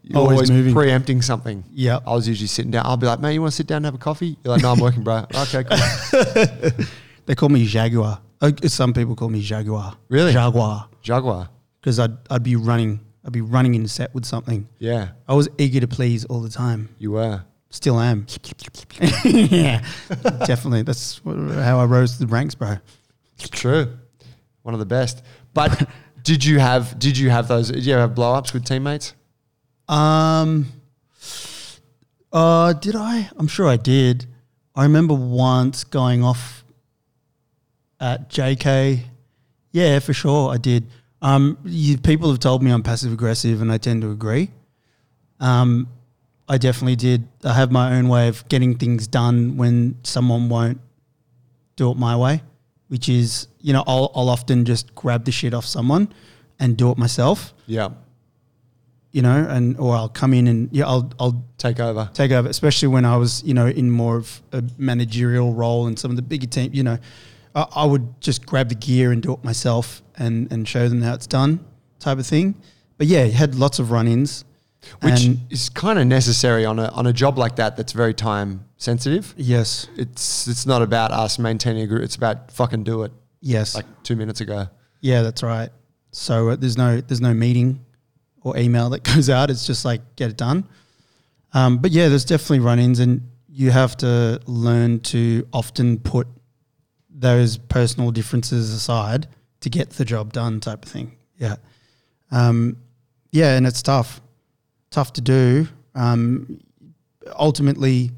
[0.03, 0.75] You're Always always, moving.
[0.75, 1.63] preempting something.
[1.73, 2.03] Yep.
[2.07, 2.85] I was usually sitting down.
[2.87, 4.37] I'll be like, man, you want to sit down and have a coffee?
[4.43, 5.25] You're like, no, I'm working, bro.
[5.35, 6.87] Okay, cool.
[7.27, 8.19] They call me Jaguar.
[8.41, 9.97] Uh, Some people call me Jaguar.
[10.09, 10.33] Really?
[10.33, 10.89] Jaguar.
[11.03, 11.49] Jaguar.
[11.81, 12.99] Because I'd, I'd be running.
[13.25, 14.69] I'd be running in set with something.
[14.79, 16.89] Yeah, I was eager to please all the time.
[16.99, 17.45] you were.
[17.73, 18.27] Still am.
[19.25, 19.85] yeah,
[20.45, 20.83] definitely.
[20.83, 22.79] That's how I rose to the ranks, bro.
[23.39, 23.97] True.
[24.63, 25.23] One of the best.
[25.55, 25.89] But
[26.25, 29.15] did you have did you have those did you have blow ups with teammates?
[29.89, 30.67] Um,
[32.33, 33.31] uh, did I?
[33.37, 34.27] I'm sure I did.
[34.75, 36.65] I remember once going off
[38.01, 39.01] at JK.
[39.73, 40.89] Yeah, for sure, I did.
[41.23, 44.51] Um, you, people have told me I'm passive aggressive, and I tend to agree.
[45.39, 45.89] Um,
[46.49, 47.29] I definitely did.
[47.45, 50.81] I have my own way of getting things done when someone won't
[51.77, 52.43] do it my way,
[52.89, 56.13] which is, you know, I'll, I'll often just grab the shit off someone
[56.59, 57.91] and do it myself Yeah.
[59.13, 62.11] you know, and or I'll come in and yeah, I'll I'll Take over.
[62.13, 65.97] take over, especially when I was you know in more of a managerial role in
[65.97, 66.71] some of the bigger team.
[66.75, 66.99] You know,
[67.55, 71.03] I, I would just grab the gear and do it myself and and show them
[71.03, 71.61] how it's done,
[71.99, 72.55] type of thing.
[72.99, 74.45] But yeah, you had lots of run-ins,
[75.01, 78.15] Which and is kind of necessary on a on a job like that that's very
[78.15, 79.35] time sensitive.
[79.37, 83.75] yes, It's it's not about us maintaining a group, it's about fucking do it yes,
[83.75, 84.67] like two minutes ago.
[85.01, 85.71] yeah, that's right.
[86.13, 87.85] So uh, there's no there's no meeting
[88.43, 89.51] or email that goes out.
[89.51, 90.69] It's just like get it done.
[91.53, 96.27] Um, but yeah, there's definitely run-ins, and you have to learn to often put
[97.13, 99.27] those personal differences aside
[99.61, 101.17] to get the job done, type of thing.
[101.39, 101.57] Yeah,
[102.31, 102.77] um,
[103.31, 104.21] yeah, and it's tough,
[104.91, 105.69] tough to do.
[105.95, 106.61] Um,
[107.39, 108.11] ultimately,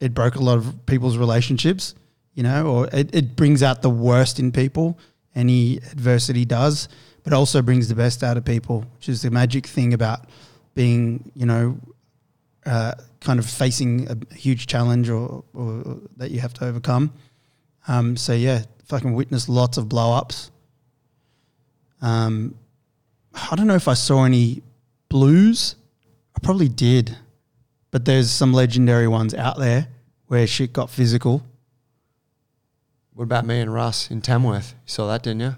[0.00, 1.94] it broke a lot of people's relationships,
[2.34, 4.98] you know, or it, it brings out the worst in people.
[5.34, 6.88] Any adversity does,
[7.22, 10.28] but also brings the best out of people, which is the magic thing about
[10.74, 11.78] being, you know,
[12.66, 17.12] uh, kind of facing a huge challenge or, or that you have to overcome.
[17.88, 20.50] Um, so yeah, fucking witnessed lots of blow ups.
[22.02, 22.54] Um,
[23.34, 24.62] I don't know if I saw any
[25.08, 25.76] blues.
[26.36, 27.16] I probably did,
[27.90, 29.88] but there's some legendary ones out there
[30.26, 31.44] where shit got physical.
[33.14, 34.72] What about me and Russ in Tamworth?
[34.86, 35.56] You saw that, didn't you?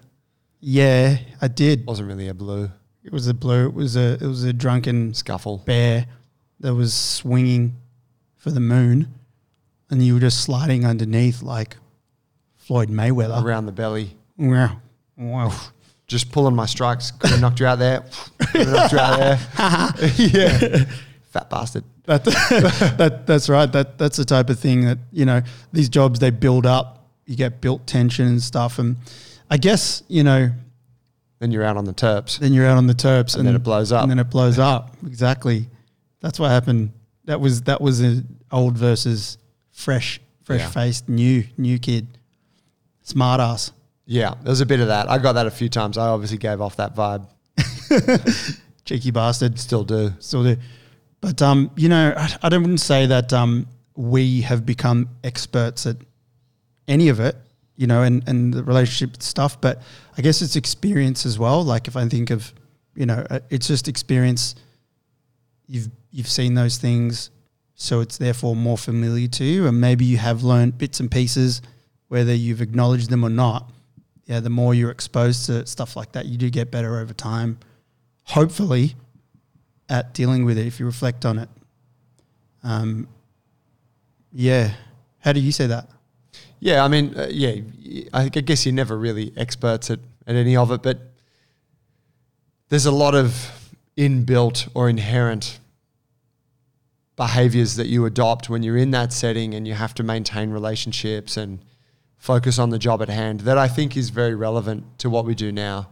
[0.60, 1.86] Yeah, I did.
[1.86, 2.70] Wasn't really a blue
[3.04, 3.66] It was a blue.
[3.66, 5.58] It was a it was a drunken scuffle.
[5.58, 6.06] bear
[6.60, 7.76] that was swinging
[8.36, 9.14] for the moon,
[9.90, 11.76] and you were just sliding underneath like
[12.72, 13.42] Floyd Mayweather.
[13.44, 14.16] Around the belly.
[14.38, 14.80] Wow.
[15.18, 15.52] Wow.
[16.06, 17.10] Just pulling my strikes.
[17.10, 18.02] Could have knocked you out there.
[18.50, 19.18] Could have knocked you out
[19.98, 20.10] there.
[20.16, 20.84] yeah.
[21.30, 21.84] Fat bastard.
[22.04, 22.24] That,
[22.96, 23.70] that that's right.
[23.70, 25.42] That that's the type of thing that you know
[25.72, 27.06] these jobs they build up.
[27.26, 28.96] You get built tension and stuff, and
[29.50, 30.50] I guess you know
[31.40, 32.38] Then you're out on the terps.
[32.38, 34.02] then you're out on the terps, And then it blows up.
[34.02, 34.96] and then it blows up.
[35.06, 35.68] Exactly.
[36.20, 36.92] That's what happened.
[37.26, 39.36] That was that was an old versus
[39.72, 40.68] fresh, fresh Yeah.
[40.70, 42.18] faced new new kid,
[43.12, 43.72] smart ass.
[44.06, 45.08] Yeah, there's a bit of that.
[45.08, 45.96] I got that a few times.
[45.98, 47.28] I obviously gave off that vibe.
[48.84, 49.58] cheeky bastard.
[49.58, 50.12] Still do.
[50.18, 50.56] Still do.
[51.20, 55.86] But um, you know, I, I don't wouldn't say that um, we have become experts
[55.86, 55.96] at
[56.88, 57.36] any of it,
[57.76, 59.60] you know, and, and the relationship stuff.
[59.60, 59.82] But
[60.18, 61.62] I guess it's experience as well.
[61.62, 62.52] Like if I think of,
[62.94, 64.54] you know, uh, it's just experience.
[65.66, 67.30] You've you've seen those things,
[67.74, 71.62] so it's therefore more familiar to you, and maybe you have learned bits and pieces,
[72.12, 73.72] whether you've acknowledged them or not.
[74.26, 77.58] Yeah, the more you're exposed to stuff like that, you do get better over time.
[78.24, 78.96] Hopefully,
[79.88, 81.48] at dealing with it if you reflect on it.
[82.62, 83.08] Um,
[84.30, 84.74] yeah.
[85.20, 85.88] How do you say that?
[86.60, 87.62] Yeah, I mean, uh, yeah,
[88.12, 91.00] I guess you're never really experts at, at any of it, but
[92.68, 95.60] there's a lot of inbuilt or inherent
[97.16, 101.38] behaviors that you adopt when you're in that setting and you have to maintain relationships
[101.38, 101.60] and
[102.22, 105.34] focus on the job at hand that I think is very relevant to what we
[105.34, 105.88] do now.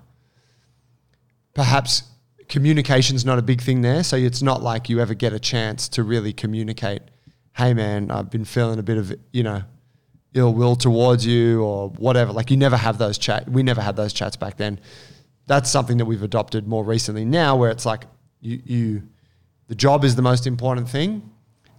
[1.55, 2.05] Perhaps
[2.47, 5.89] communication's not a big thing there, so it's not like you ever get a chance
[5.89, 7.03] to really communicate,
[7.55, 9.63] "Hey man, I've been feeling a bit of, you know,
[10.33, 13.51] ill will towards you or whatever." Like you never have those chat.
[13.51, 14.79] We never had those chats back then.
[15.49, 18.05] That's something that we've adopted more recently now where it's like
[18.41, 19.03] you you
[19.67, 21.29] the job is the most important thing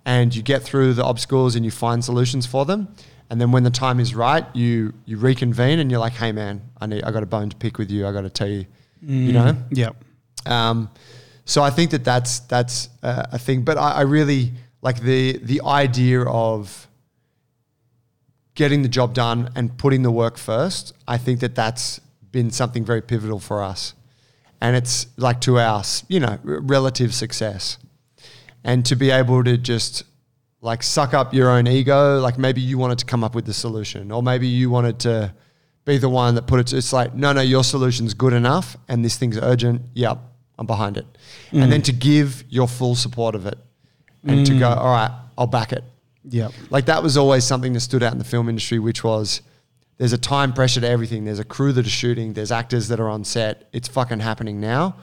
[0.06, 2.94] and you get through the obstacles and you find solutions for them.
[3.32, 6.62] And then when the time is right, you you reconvene and you're like, hey man,
[6.82, 8.06] I need I got a bone to pick with you.
[8.06, 8.66] I got to tell you,
[9.02, 9.56] you know.
[9.72, 9.92] Yeah.
[10.46, 10.90] Um,
[11.46, 13.64] so I think that that's that's uh, a thing.
[13.64, 14.52] But I, I really
[14.82, 16.90] like the the idea of
[18.56, 20.94] getting the job done and putting the work first.
[21.08, 22.02] I think that that's
[22.34, 23.94] been something very pivotal for us,
[24.60, 27.78] and it's like to our you know relative success,
[28.62, 30.04] and to be able to just
[30.62, 32.20] like suck up your own ego.
[32.20, 35.34] Like maybe you wanted to come up with the solution, or maybe you wanted to
[35.86, 36.72] be the one that put it.
[36.72, 39.82] It's like no, no, your solution's good enough, and this thing's urgent.
[39.96, 40.20] Yep,
[40.58, 41.06] I'm behind it,
[41.52, 41.86] and then mm.
[41.86, 43.58] to give your full support of it,
[44.24, 44.78] and to go, mm.
[44.78, 45.84] all right, I'll back it.
[46.24, 46.50] Yeah.
[46.70, 49.42] Like that was always something that stood out in the film industry, which was
[49.98, 51.26] there's a time pressure to everything.
[51.26, 52.34] There's a crew that are shooting.
[52.34, 53.68] There's actors that are on set.
[53.74, 54.98] It's fucking happening now.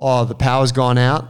[0.00, 1.28] Oh, the power's gone out.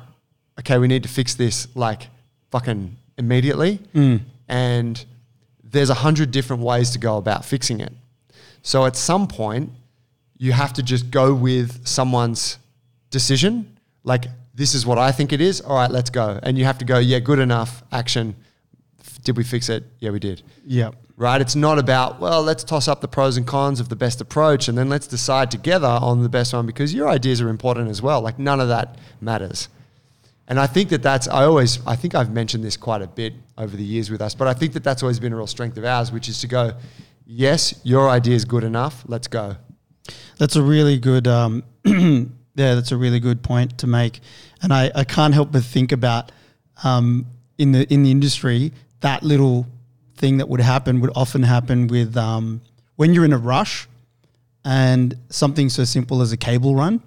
[0.60, 2.08] Okay, we need to fix this like
[2.50, 3.80] fucking immediately.
[3.94, 4.20] Mm.
[4.48, 5.04] And
[5.62, 7.92] there's a hundred different ways to go about fixing it.
[8.62, 9.70] So at some point,
[10.38, 12.58] you have to just go with someone's
[13.10, 13.76] decision.
[14.04, 15.60] Like, this is what I think it is.
[15.60, 16.38] All right, let's go.
[16.42, 18.36] And you have to go, yeah, good enough, action.
[19.24, 19.84] Did we fix it?
[20.00, 20.42] Yeah, we did.
[20.66, 20.90] Yeah.
[21.16, 21.40] Right?
[21.40, 24.68] It's not about, well, let's toss up the pros and cons of the best approach
[24.68, 28.02] and then let's decide together on the best one because your ideas are important as
[28.02, 28.20] well.
[28.20, 29.68] Like, none of that matters.
[30.48, 33.34] And I think that that's, I always, I think I've mentioned this quite a bit
[33.56, 35.76] over the years with us, but I think that that's always been a real strength
[35.78, 36.72] of ours, which is to go,
[37.26, 39.56] yes, your idea is good enough, let's go.
[40.38, 44.20] That's a really good, um, yeah, that's a really good point to make.
[44.62, 46.32] And I, I can't help but think about
[46.84, 47.26] um,
[47.58, 49.66] in the in the industry that little
[50.16, 52.60] thing that would happen would often happen with um,
[52.96, 53.88] when you're in a rush
[54.64, 57.02] and something so simple as a cable run.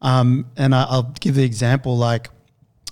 [0.00, 2.30] Um, and I, I'll give the example like,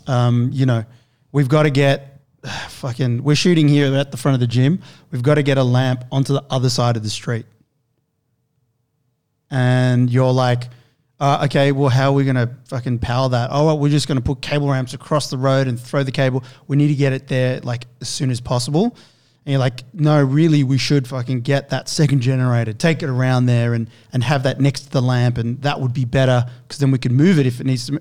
[0.07, 0.85] um, you know,
[1.33, 2.21] we've got to get
[2.69, 4.81] fucking, we're shooting here at the front of the gym.
[5.11, 7.47] We've got to get a lamp onto the other side of the street
[9.55, 10.69] and you're like,
[11.21, 13.51] uh, okay, well, how are we going to fucking power that?
[13.53, 16.13] Oh, well, we're just going to put cable ramps across the road and throw the
[16.13, 16.43] cable.
[16.67, 18.97] We need to get it there like as soon as possible.
[19.47, 23.47] And you're like, no, really, we should fucking get that second generator, take it around
[23.47, 25.39] there and, and have that next to the lamp.
[25.39, 28.01] And that would be better because then we can move it if it needs to.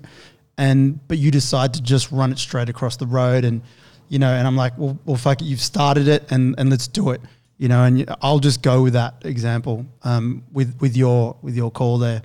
[0.56, 3.44] And, but you decide to just run it straight across the road.
[3.44, 3.62] And,
[4.08, 6.88] you know, and I'm like, well, well fuck it, you've started it and, and let's
[6.88, 7.20] do it
[7.58, 11.70] you know, and I'll just go with that example um, with with your with your
[11.70, 12.22] call there.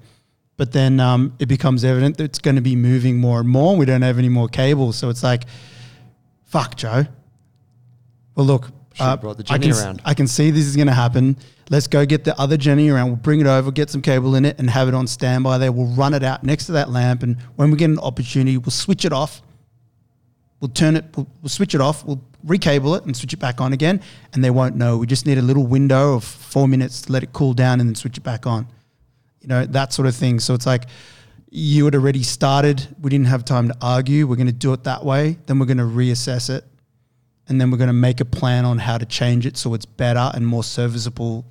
[0.57, 3.77] But then um, it becomes evident that it's going to be moving more and more.
[3.77, 5.43] We don't have any more cables, so it's like,
[6.45, 7.05] fuck, Joe.
[8.35, 8.69] Well, look,
[8.99, 9.17] uh,
[9.49, 10.01] I can.
[10.03, 11.37] I can see this is going to happen.
[11.69, 13.07] Let's go get the other Jenny around.
[13.07, 15.71] We'll bring it over, get some cable in it, and have it on standby there.
[15.71, 18.71] We'll run it out next to that lamp, and when we get an opportunity, we'll
[18.71, 19.41] switch it off
[20.59, 23.61] We'll turn it, we'll, we'll switch it off, we'll recable it and switch it back
[23.61, 24.01] on again,
[24.33, 24.97] and they won't know.
[24.97, 27.89] We just need a little window of four minutes to let it cool down and
[27.89, 28.67] then switch it back on.
[29.39, 30.39] You know, that sort of thing.
[30.39, 30.85] So it's like
[31.49, 34.83] you had already started, we didn't have time to argue, we're going to do it
[34.83, 36.65] that way, then we're going to reassess it,
[37.47, 39.85] and then we're going to make a plan on how to change it so it's
[39.85, 41.45] better and more serviceable.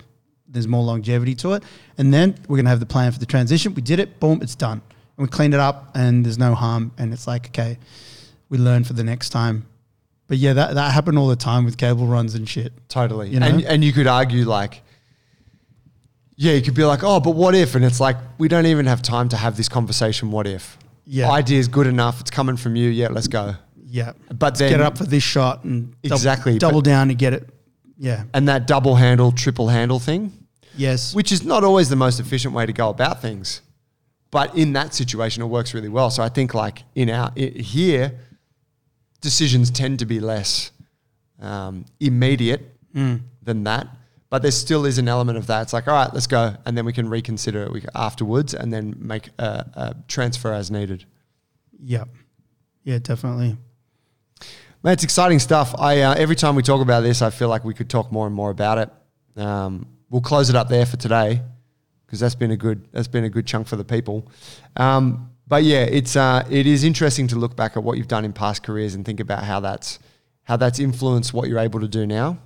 [0.51, 1.63] There's more longevity to it.
[1.97, 3.73] And then we're going to have the plan for the transition.
[3.75, 4.81] We did it, boom, it's done.
[5.17, 6.91] And we cleaned it up and there's no harm.
[6.97, 7.77] And it's like, okay,
[8.49, 9.65] we learn for the next time.
[10.27, 12.71] But yeah, that, that happened all the time with cable runs and shit.
[12.89, 13.29] Totally.
[13.29, 13.47] You know?
[13.47, 14.81] and, and you could argue like,
[16.35, 17.75] yeah, you could be like, oh, but what if?
[17.75, 20.31] And it's like, we don't even have time to have this conversation.
[20.31, 20.77] What if?
[21.05, 21.29] Yeah.
[21.31, 22.21] Idea is good enough.
[22.21, 22.89] It's coming from you.
[22.89, 23.55] Yeah, let's go.
[23.85, 24.13] Yeah.
[24.33, 27.33] But then, Get it up for this shot and Exactly, double but- down to get
[27.33, 27.49] it.
[28.01, 28.23] Yeah.
[28.33, 30.31] and that double handle, triple handle thing,
[30.79, 31.13] Yes.
[31.13, 33.61] which is not always the most efficient way to go about things.
[34.31, 36.09] But in that situation, it works really well.
[36.09, 38.17] So I think like in our i here,
[39.21, 40.71] decisions tend to be less
[41.41, 42.61] um, immediate
[43.43, 43.87] than that.
[44.29, 45.63] But there still is an element of that.
[45.63, 48.95] It's like, all right, let's go, and then we can reconsider it afterwards, and then
[48.99, 49.43] make a,
[49.73, 51.05] a transfer as needed.
[51.83, 52.09] Yep.
[52.83, 53.57] Yeah, definitely.
[54.83, 55.73] Man, it's exciting stuff.
[55.79, 58.27] I uh, every time we talk about this, I feel like we could talk more
[58.27, 59.41] and more about it.
[59.41, 61.41] Um, we'll close it up there for today
[62.05, 64.27] because that's been a good that's been a good chunk for the people.
[64.75, 68.25] Um, but yeah, it's uh, it is interesting to look back at what you've done
[68.25, 69.99] in past careers and think about how that's
[70.43, 72.37] how that's influenced what you're able to do now.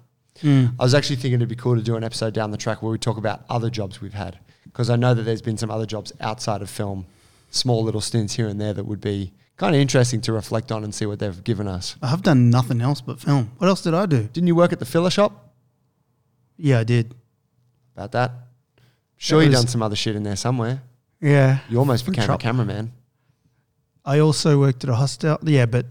[0.41, 0.73] Mm.
[0.79, 2.91] I was actually thinking it'd be cool to do an episode down the track where
[2.91, 5.85] we talk about other jobs we've had because I know that there's been some other
[5.85, 7.05] jobs outside of film,
[7.49, 10.83] small little stints here and there that would be kind of interesting to reflect on
[10.83, 11.95] and see what they've given us.
[12.01, 13.51] I've done nothing else but film.
[13.57, 14.23] What else did I do?
[14.23, 15.53] Didn't you work at the filler shop?
[16.57, 17.13] Yeah, I did.
[17.95, 18.31] About that?
[19.17, 20.81] Sure, you done some other shit in there somewhere.
[21.21, 21.59] Yeah.
[21.69, 22.91] You almost became a cameraman.
[24.05, 25.37] I also worked at a hostel.
[25.43, 25.85] Yeah, but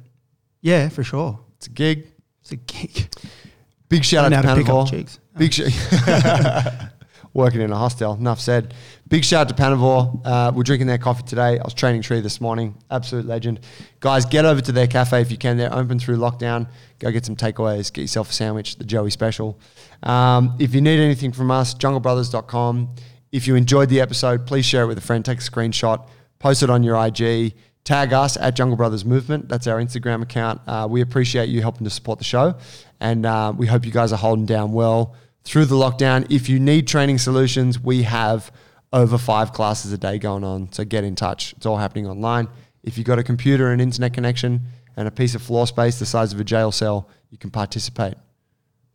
[0.61, 1.41] yeah, for sure.
[1.57, 2.07] It's a gig.
[2.43, 3.09] It's a gig.
[3.89, 5.19] Big shout out to how to pick up Panavore.
[5.39, 6.91] Big shout.
[7.35, 8.15] Working in a hostel.
[8.15, 8.75] Enough said.
[9.13, 10.23] Big shout out to Panavore.
[10.25, 11.59] Uh, we're drinking their coffee today.
[11.59, 12.79] I was training Tree this morning.
[12.91, 13.61] Absolute legend.
[14.01, 15.59] Guys, get over to their cafe if you can.
[15.59, 16.67] They're open through lockdown.
[16.99, 17.93] Go get some takeaways.
[17.93, 19.61] Get yourself a sandwich, the Joey special.
[20.03, 22.95] Um, if you need anything from us, junglebrothers.com.
[23.33, 25.23] If you enjoyed the episode, please share it with a friend.
[25.23, 26.09] Take a screenshot.
[26.39, 27.53] Post it on your IG.
[27.85, 29.47] Tag us at Jungle Brothers Movement.
[29.47, 30.63] That's our Instagram account.
[30.67, 32.57] Uh, we appreciate you helping to support the show.
[32.99, 36.27] And uh, we hope you guys are holding down well through the lockdown.
[36.31, 38.51] If you need training solutions, we have
[38.93, 40.73] over five classes a day going on.
[40.73, 41.55] So get in touch.
[41.57, 42.49] It's all happening online.
[42.83, 44.63] If you've got a computer and internet connection
[44.97, 48.15] and a piece of floor space the size of a jail cell, you can participate.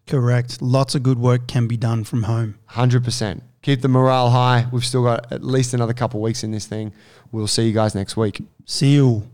[0.05, 0.61] Correct.
[0.61, 2.57] Lots of good work can be done from home.
[2.71, 3.41] 100%.
[3.61, 4.67] Keep the morale high.
[4.71, 6.93] We've still got at least another couple of weeks in this thing.
[7.31, 8.41] We'll see you guys next week.
[8.65, 9.29] See you.